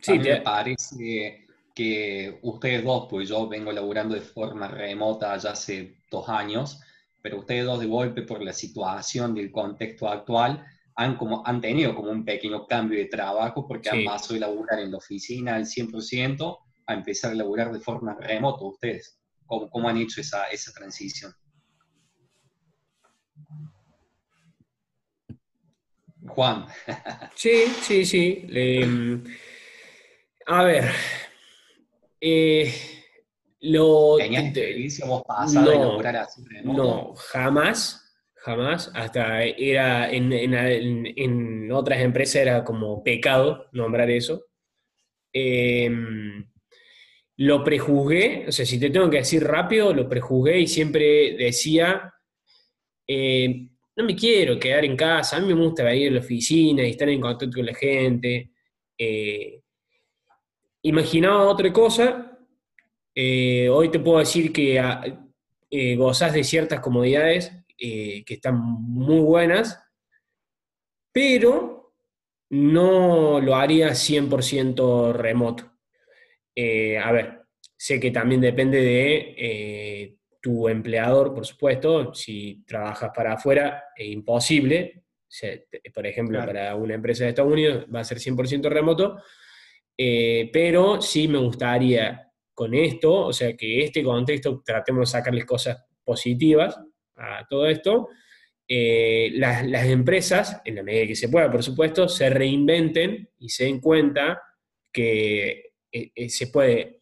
[0.00, 5.98] Sí, me parece que ustedes dos, pues yo vengo laburando de forma remota ya hace
[6.10, 6.80] dos años,
[7.22, 10.64] pero ustedes dos de golpe por la situación del contexto actual
[11.00, 14.80] han, como, han tenido como un pequeño cambio de trabajo porque han pasado de laburar
[14.80, 19.18] en la oficina al 100% a empezar a laburar de forma remota ustedes.
[19.46, 21.34] ¿Cómo, cómo han hecho esa, esa transición?
[26.28, 26.66] Juan.
[27.34, 28.46] Sí, sí, sí.
[30.46, 30.84] a ver.
[32.20, 32.74] Eh,
[33.60, 34.18] lo,
[35.54, 35.96] no,
[36.62, 38.09] No, jamás,
[38.40, 38.90] jamás.
[38.94, 44.46] Hasta era en, en, otras empresas era como pecado nombrar eso.
[45.32, 46.46] Em,
[47.36, 52.12] lo prejuzgué, o sea, si te tengo que decir rápido, lo prejuzgué y siempre decía,
[53.06, 56.82] eh, no me quiero quedar en casa, a mí me gusta venir a la oficina
[56.82, 58.50] y estar en contacto con la gente.
[58.98, 59.62] Eh,
[60.82, 62.38] imaginaba otra cosa,
[63.14, 65.02] eh, hoy te puedo decir que ah,
[65.96, 69.82] gozas de ciertas comodidades que están muy buenas,
[71.12, 71.94] pero
[72.50, 75.64] no lo haría 100% remoto.
[75.64, 77.42] a ver,
[77.76, 85.04] sé que también depende de tu empleador, por supuesto, si trabajas para afuera, es imposible.
[85.94, 89.18] por ejemplo, para una empresa de Estados Unidos va a ser 100% remoto,
[89.96, 95.44] eh, pero sí me gustaría con esto, o sea, que este contexto tratemos de sacarles
[95.44, 96.78] cosas positivas
[97.20, 98.08] a todo esto.
[98.66, 103.48] Eh, las, las, empresas, en la medida que se pueda, por supuesto, se reinventen y
[103.48, 104.40] se den cuenta
[104.92, 107.00] que eh, se puede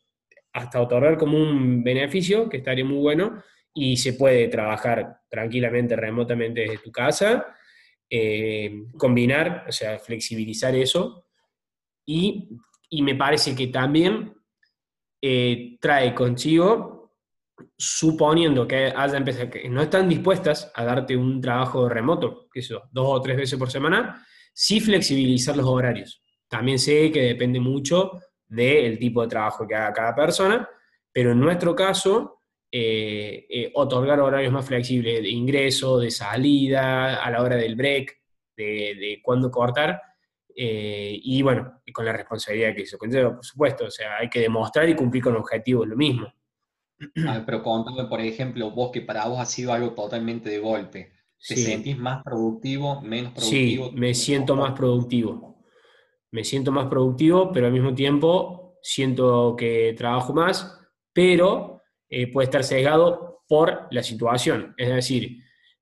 [0.52, 3.42] hasta otorgar como un beneficio, que estaría muy bueno,
[3.74, 7.54] y se puede trabajar tranquilamente, remotamente desde tu casa,
[8.10, 11.26] eh, combinar, o sea, flexibilizar eso,
[12.06, 12.48] y,
[13.02, 14.32] me parece que también
[15.20, 16.97] eh, trae consigo,
[17.76, 22.84] suponiendo que haya empresas que no están dispuestas a darte un trabajo remoto, que eso,
[22.90, 26.22] dos o tres veces por semana, sí flexibilizar los horarios.
[26.48, 30.68] También sé que depende mucho del tipo de trabajo que haga cada persona,
[31.12, 37.30] pero en nuestro caso, eh, eh, otorgar horarios más flexibles de ingreso, de salida, a
[37.30, 38.16] la hora del break,
[38.56, 38.64] de,
[38.98, 40.00] de cuándo cortar,
[40.60, 44.40] eh, y bueno, con la responsabilidad que eso conlleva, por supuesto, o sea, hay que
[44.40, 46.34] demostrar y cumplir con objetivos, lo mismo.
[47.46, 51.12] pero contame, por ejemplo, vos que para vos ha sido algo totalmente de golpe,
[51.46, 53.90] ¿te sentís más productivo, menos productivo?
[53.90, 55.48] Sí, me siento más productivo
[56.30, 60.78] me siento más productivo, pero al mismo tiempo siento que trabajo más,
[61.12, 64.74] pero eh, puede estar sesgado por la situación.
[64.76, 65.38] Es decir,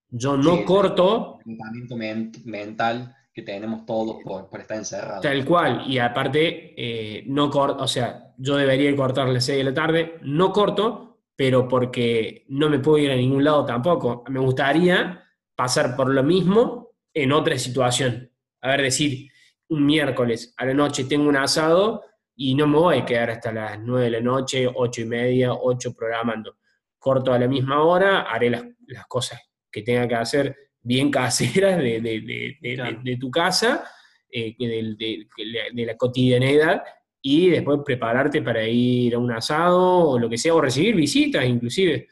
[0.08, 1.38] yo no corto...
[1.44, 5.20] El mental que tenemos todos por, estar encerrados.
[5.20, 9.58] Tal cual, y aparte, eh, no corto, o sea, yo debería cortar a las 6
[9.58, 11.05] de la tarde, no corto,
[11.36, 14.24] pero porque no me puedo ir a ningún lado tampoco.
[14.28, 15.22] Me gustaría
[15.54, 18.32] pasar por lo mismo en otra situación.
[18.62, 19.30] A ver, decir,
[19.68, 22.02] un miércoles a la noche tengo un asado
[22.34, 25.52] y no me voy a quedar hasta las 9 de la noche, 8 y media,
[25.52, 26.56] 8 programando.
[26.98, 28.64] Corto a la misma hora, haré las,
[29.08, 33.84] cosas que tenga que hacer bien caseras de, tu casa,
[34.30, 36.82] eh, de, la cotidianidad,
[37.28, 41.44] y después prepararte para ir a un asado o lo que sea, o recibir visitas
[41.44, 42.06] inclusive.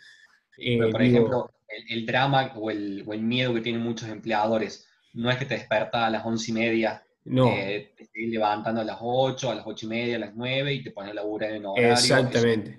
[0.58, 1.50] Eh, por ejemplo,
[1.88, 6.10] el, drama o el, miedo que tienen muchos empleadores, no es que te despertas a
[6.10, 7.48] las once y media no.
[7.48, 10.74] Eh, te estés levantando a las 8, a las 8 y media, a las 9
[10.74, 11.92] y te pones a laburar en horario.
[11.92, 12.78] Exactamente.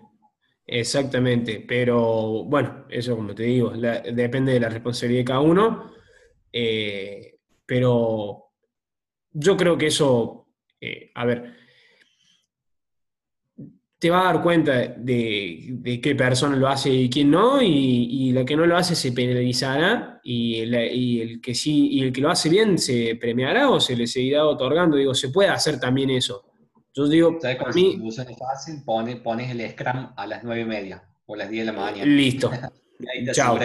[0.68, 1.66] Exactamente.
[1.66, 5.92] Pero bueno, eso como te digo, depende de la responsabilidad de cada uno.
[6.52, 8.52] Eh, pero
[9.32, 10.50] yo creo que eso,
[11.16, 11.65] a ver,
[13.98, 18.44] te va a dar cuenta de, qué persona lo hace y quién no, y, la
[18.44, 22.50] que no lo hace se penalizará, y, el que sí, y el que lo hace
[22.50, 24.98] bien se premiará o se le seguirá otorgando.
[24.98, 26.44] Digo, se puede hacer también eso.
[26.94, 28.00] Yo digo, ¿Sabes para mí...
[28.08, 31.72] es fácil, pones, el Scrum a las nueve y media o a las 10 de
[31.72, 32.06] la mañana.
[32.06, 32.52] Listo.
[33.34, 33.60] Chao.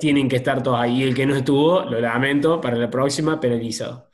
[0.00, 1.02] Tienen que estar todos ahí.
[1.02, 4.10] El que no estuvo, lo lamento, para la próxima penalizado.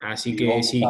[0.00, 0.82] Así que sí.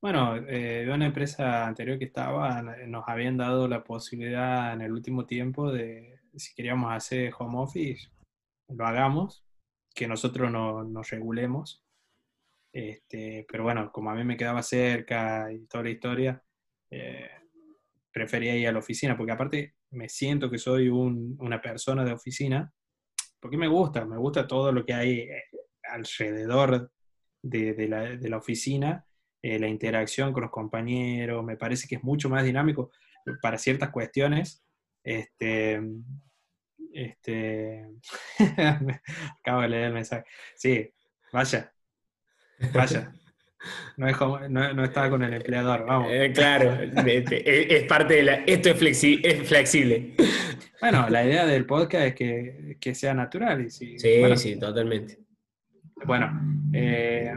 [0.00, 5.26] Bueno, eh, una empresa anterior que estaba, nos habían dado la posibilidad en el último
[5.26, 8.08] tiempo de, si queríamos hacer home office,
[8.68, 9.44] lo hagamos,
[9.92, 11.82] que nosotros no, nos regulemos.
[12.72, 16.44] Este, pero bueno, como a mí me quedaba cerca y toda la historia,
[16.90, 17.30] eh,
[18.12, 22.72] prefería ir a la oficina, porque aparte me siento que soy una persona de oficina,
[23.40, 25.42] porque me gusta, me gusta todo lo que hay eh,
[25.90, 26.92] alrededor
[27.42, 29.04] de, la, de la oficina
[29.42, 32.90] eh, la interacción con los compañeros, me parece que es mucho más dinámico
[33.40, 34.64] para ciertas cuestiones.
[35.02, 35.80] Este,
[36.92, 37.86] este,
[39.40, 40.24] acabo de leer el mensaje.
[40.56, 40.90] Sí,
[41.32, 41.72] vaya,
[42.72, 43.12] vaya.
[43.96, 46.08] No, estaba con el empleador, vamos.
[46.12, 48.34] Eh, claro, es, parte de la...
[48.46, 50.14] Esto es, es flexible.
[50.80, 53.66] Bueno, la idea del podcast es que, que sea natural.
[53.66, 55.18] Y sí, sí, totalmente.
[56.04, 56.30] Bueno,
[56.72, 57.32] eh,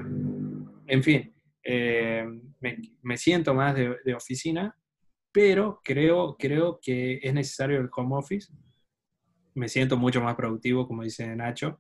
[0.88, 1.34] en fin,
[1.64, 2.26] eh,
[3.02, 4.76] me, siento más de, oficina,
[5.32, 8.52] pero creo, creo que es necesario el home office.
[9.54, 11.80] Me siento mucho más productivo, como dice Nacho.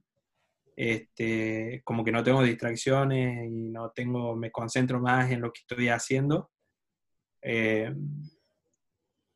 [0.75, 5.61] Este, como que no tengo distracciones y no tengo, me concentro más en lo que
[5.61, 6.49] estoy haciendo.
[7.41, 7.93] Eh,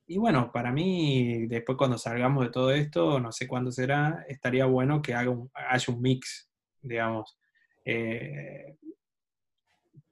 [0.08, 4.66] y bueno, para mí, después cuando salgamos de todo esto, no sé cuándo será, estaría
[4.66, 6.50] bueno que haga un, haya un mix,
[6.82, 7.38] digamos.
[7.84, 8.78] Eh,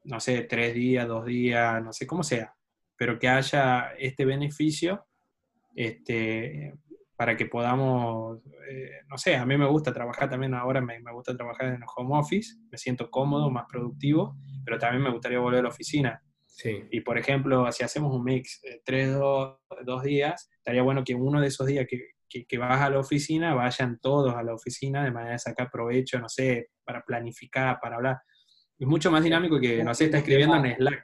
[0.06, 2.56] no sé, tres días, dos días, no sé cómo sea,
[2.98, 5.06] pero que haya este beneficio
[5.76, 6.74] este,
[7.16, 8.40] para que podamos,
[8.70, 11.76] eh, no sé, a mí me gusta trabajar también ahora, me, me, gusta trabajar en
[11.76, 14.36] el home office, me siento cómodo, más productivo,
[14.66, 16.22] pero también me gustaría volver a la oficina.
[16.46, 16.84] Sí.
[16.92, 21.16] Y por ejemplo, si hacemos un mix de tres, dos, dos días, estaría bueno que
[21.16, 24.54] uno de esos días que, que, que, vas a la oficina, vayan todos a la
[24.54, 28.18] oficina de manera de sacar provecho, no sé, para planificar, para hablar.
[28.80, 31.04] Es mucho más dinámico que, no sé, está escribiendo en Slack.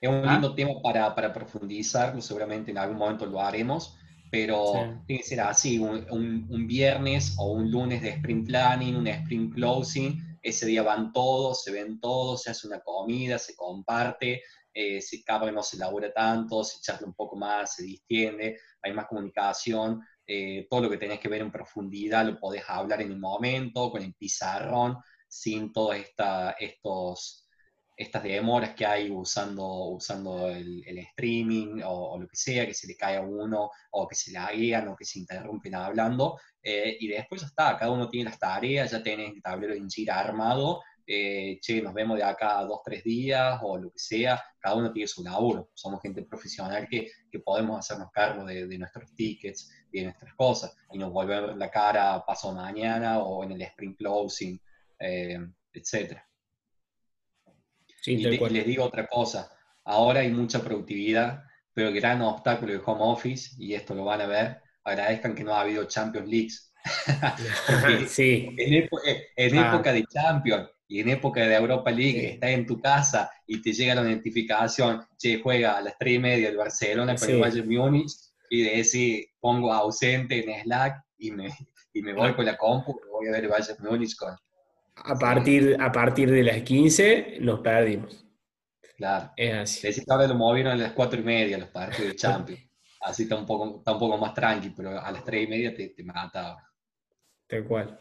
[0.00, 0.54] Es un lindo ¿Ah?
[0.54, 3.98] tema para, para profundizar, seguramente en algún momento lo haremos,
[4.30, 4.78] pero sí.
[5.06, 9.06] tiene que ser así, un, un, un, viernes o un lunes de sprint planning, un
[9.08, 14.42] sprint closing, ese día van todos, se ven todos, se hace una comida, se comparte,
[14.72, 18.92] eh, si cabe no se labura tanto, se charla un poco más, se distiende, hay
[18.92, 23.10] más comunicación, eh, todo lo que tenés que ver en profundidad lo podés hablar en
[23.10, 24.96] el momento, con el pizarrón,
[25.28, 26.00] sin todas
[26.58, 27.48] estos,
[27.96, 32.74] estas demoras que hay usando, usando el, el streaming o, o, lo que sea, que
[32.74, 36.96] se le cae a uno, o que se laguean, o que se interrumpen hablando, eh,
[37.00, 40.20] y después ya está, cada uno tiene las tareas, ya tenés el tablero de Jira
[40.20, 44.76] armado, eh, che, nos vemos de acá dos, tres días, o lo que sea, cada
[44.76, 49.14] uno tiene su laburo, somos gente profesional que, que podemos hacernos cargo de, de, nuestros
[49.14, 53.62] tickets y de nuestras cosas, y nos volver la cara paso mañana o en el
[53.62, 54.60] sprint closing,
[54.98, 55.38] eh,
[55.72, 56.26] etcétera.
[58.00, 59.50] Sí, y, y les digo otra cosa,
[59.84, 61.42] ahora hay mucha productividad,
[61.72, 65.44] pero el gran obstáculo del home office, y esto lo van a ver, agradezcan que
[65.44, 66.72] no ha habido Champions Leagues.
[68.08, 68.48] sí.
[68.56, 69.68] En, épo en ah.
[69.68, 72.26] época de Champions y en época de Europa League, sí.
[72.26, 76.18] estás en tu casa y te llega la notificación, che, juega a las 3 y
[76.18, 77.32] media el Barcelona con sí.
[77.32, 78.12] el Bayern Múnich,
[78.50, 81.54] y de decir, pongo ausente en Slack y me,
[81.92, 84.36] y me voy con la compu, voy a ver el Bayern Múnich con...
[85.04, 88.24] A partir, a partir de las 15 nos perdimos.
[88.96, 89.30] Claro.
[89.36, 90.04] Es así.
[90.04, 92.62] Que ahora lo movieron a las 4 y media los partidos de Champions.
[93.00, 95.72] Así está un, poco, está un poco más tranqui, pero a las 3 y media
[95.72, 96.56] te, te mata.
[97.46, 97.98] Tal cual.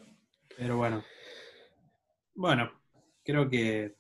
[0.58, 1.04] Pero bueno.
[2.34, 2.72] Bueno,
[3.24, 3.96] creo que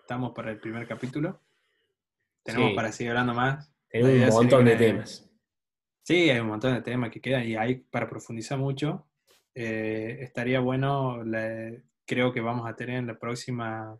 [0.00, 1.40] estamos para el primer capítulo.
[2.42, 2.76] Tenemos sí.
[2.76, 3.72] para seguir hablando más.
[3.88, 5.30] Tenemos un montón de temas.
[6.02, 9.06] Sí, hay un montón de temas que quedan y hay para profundizar mucho.
[9.54, 11.72] Eh, estaría bueno, la,
[12.08, 13.96] creo que vamos a tener en la próxima,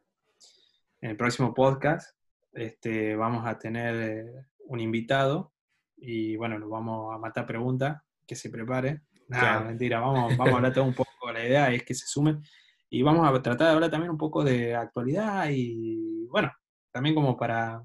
[1.00, 2.16] en el próximo podcast,
[2.52, 5.52] este, vamos a tener eh, un invitado
[5.94, 9.02] y bueno, nos vamos a matar preguntas, que se prepare.
[9.28, 9.66] Nada, claro.
[9.66, 12.42] mentira, vamos, vamos a hablar todo un poco, la idea es que se sumen
[12.88, 16.50] y vamos a tratar de hablar también un poco de actualidad y bueno,
[16.90, 17.84] también como para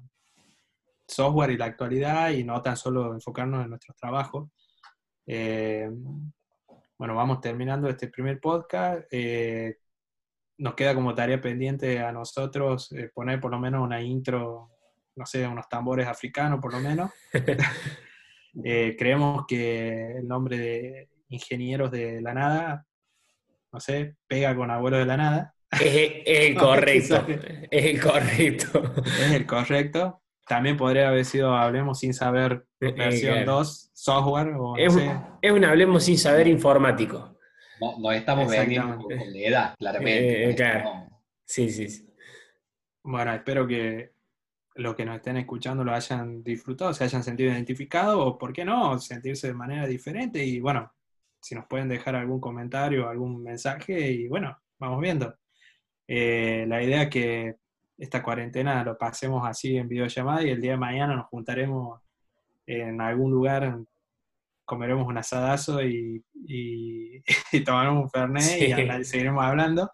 [1.06, 4.48] software y la actualidad y no tan solo enfocarnos en nuestros trabajos.
[5.26, 5.90] Eh,
[6.96, 9.02] bueno, vamos terminando este primer podcast.
[9.10, 9.80] Eh,
[10.58, 14.70] nos queda como tarea pendiente a nosotros eh, poner por lo menos una intro,
[15.16, 17.10] no sé, unos tambores africanos por lo menos.
[18.62, 22.86] Eh, creemos que el nombre de Ingenieros de la Nada,
[23.72, 25.54] no sé, pega con Abuelo de la Nada.
[25.72, 27.26] Es, es el correcto,
[27.68, 28.94] es el correcto.
[29.04, 30.22] Es el correcto.
[30.46, 34.54] También podría haber sido Hablemos sin saber versión eh, 2, software.
[34.56, 35.20] O es, no sé.
[35.42, 37.33] es un Hablemos sin saber informático.
[37.80, 40.50] No, no estamos vendiendo con la edad, claramente.
[40.50, 41.08] Eh, claro.
[41.44, 42.08] Sí, sí, sí.
[43.02, 44.12] Bueno, espero que
[44.76, 48.64] los que nos estén escuchando lo hayan disfrutado, se hayan sentido identificados, o por qué
[48.64, 50.44] no, sentirse de manera diferente.
[50.44, 50.92] Y bueno,
[51.40, 55.34] si nos pueden dejar algún comentario, algún mensaje, y bueno, vamos viendo.
[56.06, 57.56] Eh, la idea es que
[57.98, 62.00] esta cuarentena lo pasemos así en videollamada y el día de mañana nos juntaremos
[62.66, 63.78] en algún lugar,
[64.64, 67.22] comeremos un asadazo y, y,
[67.52, 68.72] y tomaremos un fernet sí.
[68.72, 69.90] y seguiremos hablando.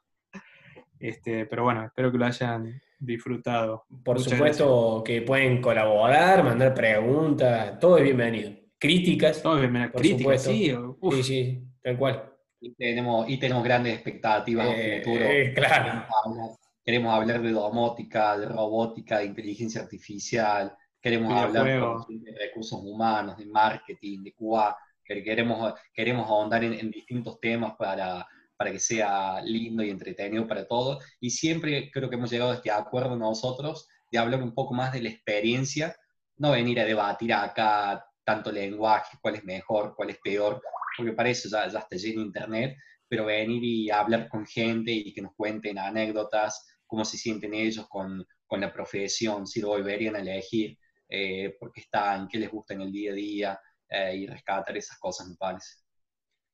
[0.98, 3.86] Este, pero bueno, espero que lo hayan disfrutado.
[4.04, 5.04] Por Muchas supuesto gracias.
[5.04, 8.52] que pueden colaborar, mandar preguntas, todo es bienvenido.
[8.78, 9.42] Críticas.
[9.42, 9.92] Todo es bienvenido.
[9.92, 10.72] Críticas, sí.
[11.00, 11.14] Uf.
[11.16, 12.32] Sí, sí, tal cual.
[12.60, 15.24] Y tenemos, y tenemos grandes expectativas eh, a futuro.
[15.24, 15.84] Eh, claro.
[15.84, 16.50] Queremos hablar,
[16.84, 23.46] queremos hablar, de domótica, de robótica, de inteligencia artificial, queremos hablar de recursos humanos, de
[23.46, 29.82] marketing, de QA, queremos, queremos ahondar en, en distintos temas para, para que sea lindo
[29.82, 31.04] y entretenido para todos.
[31.20, 34.92] Y siempre creo que hemos llegado a este acuerdo nosotros de hablar un poco más
[34.92, 35.96] de la experiencia,
[36.36, 40.62] no venir a debatir acá tanto lenguaje, cuál es mejor, cuál es peor,
[40.96, 42.76] porque para eso ya, ya está lleno internet,
[43.08, 47.88] pero venir y hablar con gente y que nos cuenten anécdotas, cómo se sienten ellos
[47.88, 50.76] con, con la profesión, si lo volverían a elegir,
[51.10, 54.76] eh, por qué están, qué les gusta en el día a día eh, y rescatar
[54.76, 55.76] esas cosas, me parece.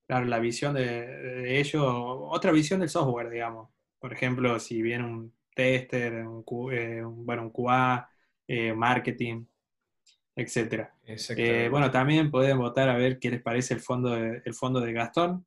[0.07, 3.71] Claro, la visión de, de ellos, otra visión del software, digamos.
[3.99, 8.09] Por ejemplo, si viene un tester, un, Q- eh, un- bueno, un QA,
[8.47, 9.45] eh, marketing,
[10.37, 10.95] etcétera.
[11.35, 14.81] Eh, bueno, también pueden votar a ver qué les parece el fondo de, el fondo
[14.81, 15.47] de Gastón.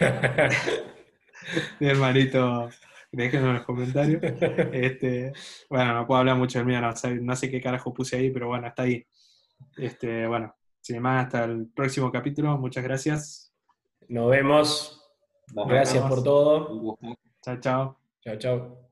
[1.78, 2.76] Mi hermanito,
[3.12, 4.20] déjenlo en los comentarios.
[4.72, 5.32] Este,
[5.70, 8.30] bueno, no puedo hablar mucho del mío, no sé, no sé qué carajo puse ahí,
[8.30, 9.04] pero bueno, está ahí.
[9.76, 12.56] Este, bueno, sin más, hasta el próximo capítulo.
[12.58, 13.52] Muchas gracias.
[14.08, 14.94] Nos vemos.
[15.54, 16.10] Nos Gracias vemos.
[16.10, 16.68] por todo.
[16.70, 17.06] Un gusto.
[17.42, 17.98] Chao, chao.
[18.20, 18.87] Chao, chao.